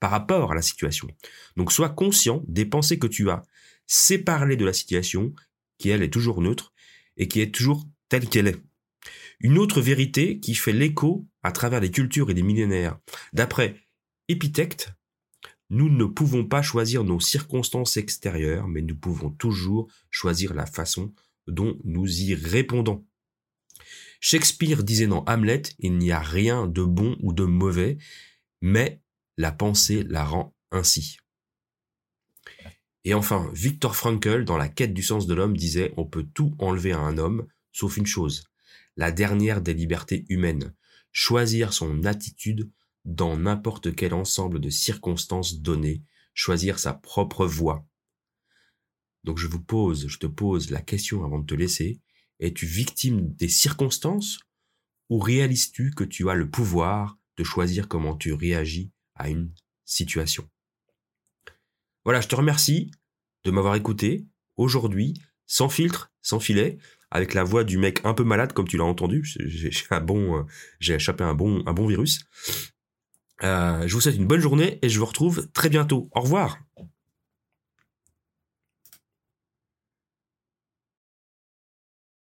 par 0.00 0.10
rapport 0.10 0.52
à 0.52 0.54
la 0.54 0.62
situation. 0.62 1.08
Donc 1.56 1.72
sois 1.72 1.90
conscient 1.90 2.42
des 2.46 2.64
pensées 2.64 2.98
que 2.98 3.06
tu 3.06 3.30
as, 3.30 3.42
séparez 3.86 4.56
de 4.56 4.64
la 4.64 4.72
situation, 4.72 5.34
qui 5.78 5.90
elle 5.90 6.02
est 6.02 6.12
toujours 6.12 6.40
neutre, 6.40 6.72
et 7.16 7.28
qui 7.28 7.40
est 7.40 7.54
toujours 7.54 7.84
telle 8.08 8.28
qu'elle 8.28 8.48
est. 8.48 8.62
Une 9.40 9.58
autre 9.58 9.80
vérité 9.80 10.40
qui 10.40 10.54
fait 10.54 10.72
l'écho 10.72 11.26
à 11.42 11.52
travers 11.52 11.80
les 11.80 11.90
cultures 11.90 12.30
et 12.30 12.34
les 12.34 12.42
millénaires. 12.42 12.98
D'après 13.32 13.76
Épithète, 14.28 14.92
nous 15.70 15.88
ne 15.88 16.04
pouvons 16.04 16.44
pas 16.44 16.62
choisir 16.62 17.04
nos 17.04 17.20
circonstances 17.20 17.96
extérieures, 17.96 18.68
mais 18.68 18.82
nous 18.82 18.96
pouvons 18.96 19.30
toujours 19.30 19.88
choisir 20.10 20.54
la 20.54 20.66
façon 20.66 21.12
dont 21.46 21.78
nous 21.84 22.22
y 22.22 22.34
répondons. 22.34 23.06
Shakespeare 24.20 24.82
disait 24.82 25.06
dans 25.06 25.24
Hamlet, 25.26 25.62
il 25.78 25.96
n'y 25.98 26.10
a 26.10 26.20
rien 26.20 26.66
de 26.66 26.82
bon 26.82 27.16
ou 27.20 27.32
de 27.32 27.44
mauvais, 27.44 27.98
mais 28.60 29.00
la 29.36 29.52
pensée 29.52 30.02
la 30.02 30.24
rend 30.24 30.54
ainsi. 30.72 31.18
Et 33.04 33.14
enfin, 33.14 33.50
Victor 33.54 33.94
Frankl, 33.94 34.44
dans 34.44 34.56
La 34.56 34.68
quête 34.68 34.92
du 34.92 35.02
sens 35.02 35.26
de 35.26 35.34
l'homme, 35.34 35.56
disait 35.56 35.94
On 35.96 36.04
peut 36.04 36.26
tout 36.34 36.54
enlever 36.58 36.92
à 36.92 36.98
un 36.98 37.16
homme, 37.16 37.46
sauf 37.72 37.96
une 37.96 38.06
chose, 38.06 38.47
la 38.98 39.12
dernière 39.12 39.62
des 39.62 39.74
libertés 39.74 40.26
humaines, 40.28 40.74
choisir 41.12 41.72
son 41.72 42.04
attitude 42.04 42.70
dans 43.04 43.38
n'importe 43.38 43.94
quel 43.94 44.12
ensemble 44.12 44.60
de 44.60 44.70
circonstances 44.70 45.60
données, 45.60 46.02
choisir 46.34 46.80
sa 46.80 46.94
propre 46.94 47.46
voie. 47.46 47.86
Donc 49.22 49.38
je 49.38 49.46
vous 49.46 49.62
pose, 49.62 50.08
je 50.08 50.18
te 50.18 50.26
pose 50.26 50.70
la 50.70 50.82
question 50.82 51.24
avant 51.24 51.38
de 51.38 51.46
te 51.46 51.54
laisser, 51.54 52.00
es-tu 52.40 52.66
victime 52.66 53.32
des 53.34 53.48
circonstances 53.48 54.40
ou 55.08 55.20
réalises-tu 55.20 55.92
que 55.92 56.04
tu 56.04 56.28
as 56.28 56.34
le 56.34 56.50
pouvoir 56.50 57.16
de 57.36 57.44
choisir 57.44 57.86
comment 57.86 58.16
tu 58.16 58.32
réagis 58.32 58.90
à 59.14 59.30
une 59.30 59.54
situation? 59.84 60.50
Voilà, 62.04 62.20
je 62.20 62.28
te 62.28 62.34
remercie 62.34 62.90
de 63.44 63.52
m'avoir 63.52 63.76
écouté 63.76 64.26
aujourd'hui, 64.56 65.14
sans 65.46 65.68
filtre, 65.68 66.12
sans 66.20 66.40
filet 66.40 66.78
avec 67.10 67.34
la 67.34 67.44
voix 67.44 67.64
du 67.64 67.78
mec 67.78 68.00
un 68.04 68.14
peu 68.14 68.24
malade, 68.24 68.52
comme 68.52 68.68
tu 68.68 68.76
l'as 68.76 68.84
entendu. 68.84 69.22
J'ai 69.24 69.70
un 69.90 70.00
bon, 70.00 70.38
euh, 70.38 70.42
j'ai 70.80 70.94
échappé 70.94 71.24
un 71.24 71.34
bon, 71.34 71.62
un 71.66 71.72
bon 71.72 71.86
virus. 71.86 72.24
Euh, 73.44 73.86
je 73.86 73.94
vous 73.94 74.00
souhaite 74.00 74.16
une 74.16 74.26
bonne 74.26 74.40
journée 74.40 74.78
et 74.82 74.88
je 74.88 74.98
vous 74.98 75.06
retrouve 75.06 75.48
très 75.52 75.68
bientôt. 75.68 76.08
Au 76.12 76.20
revoir. 76.20 76.58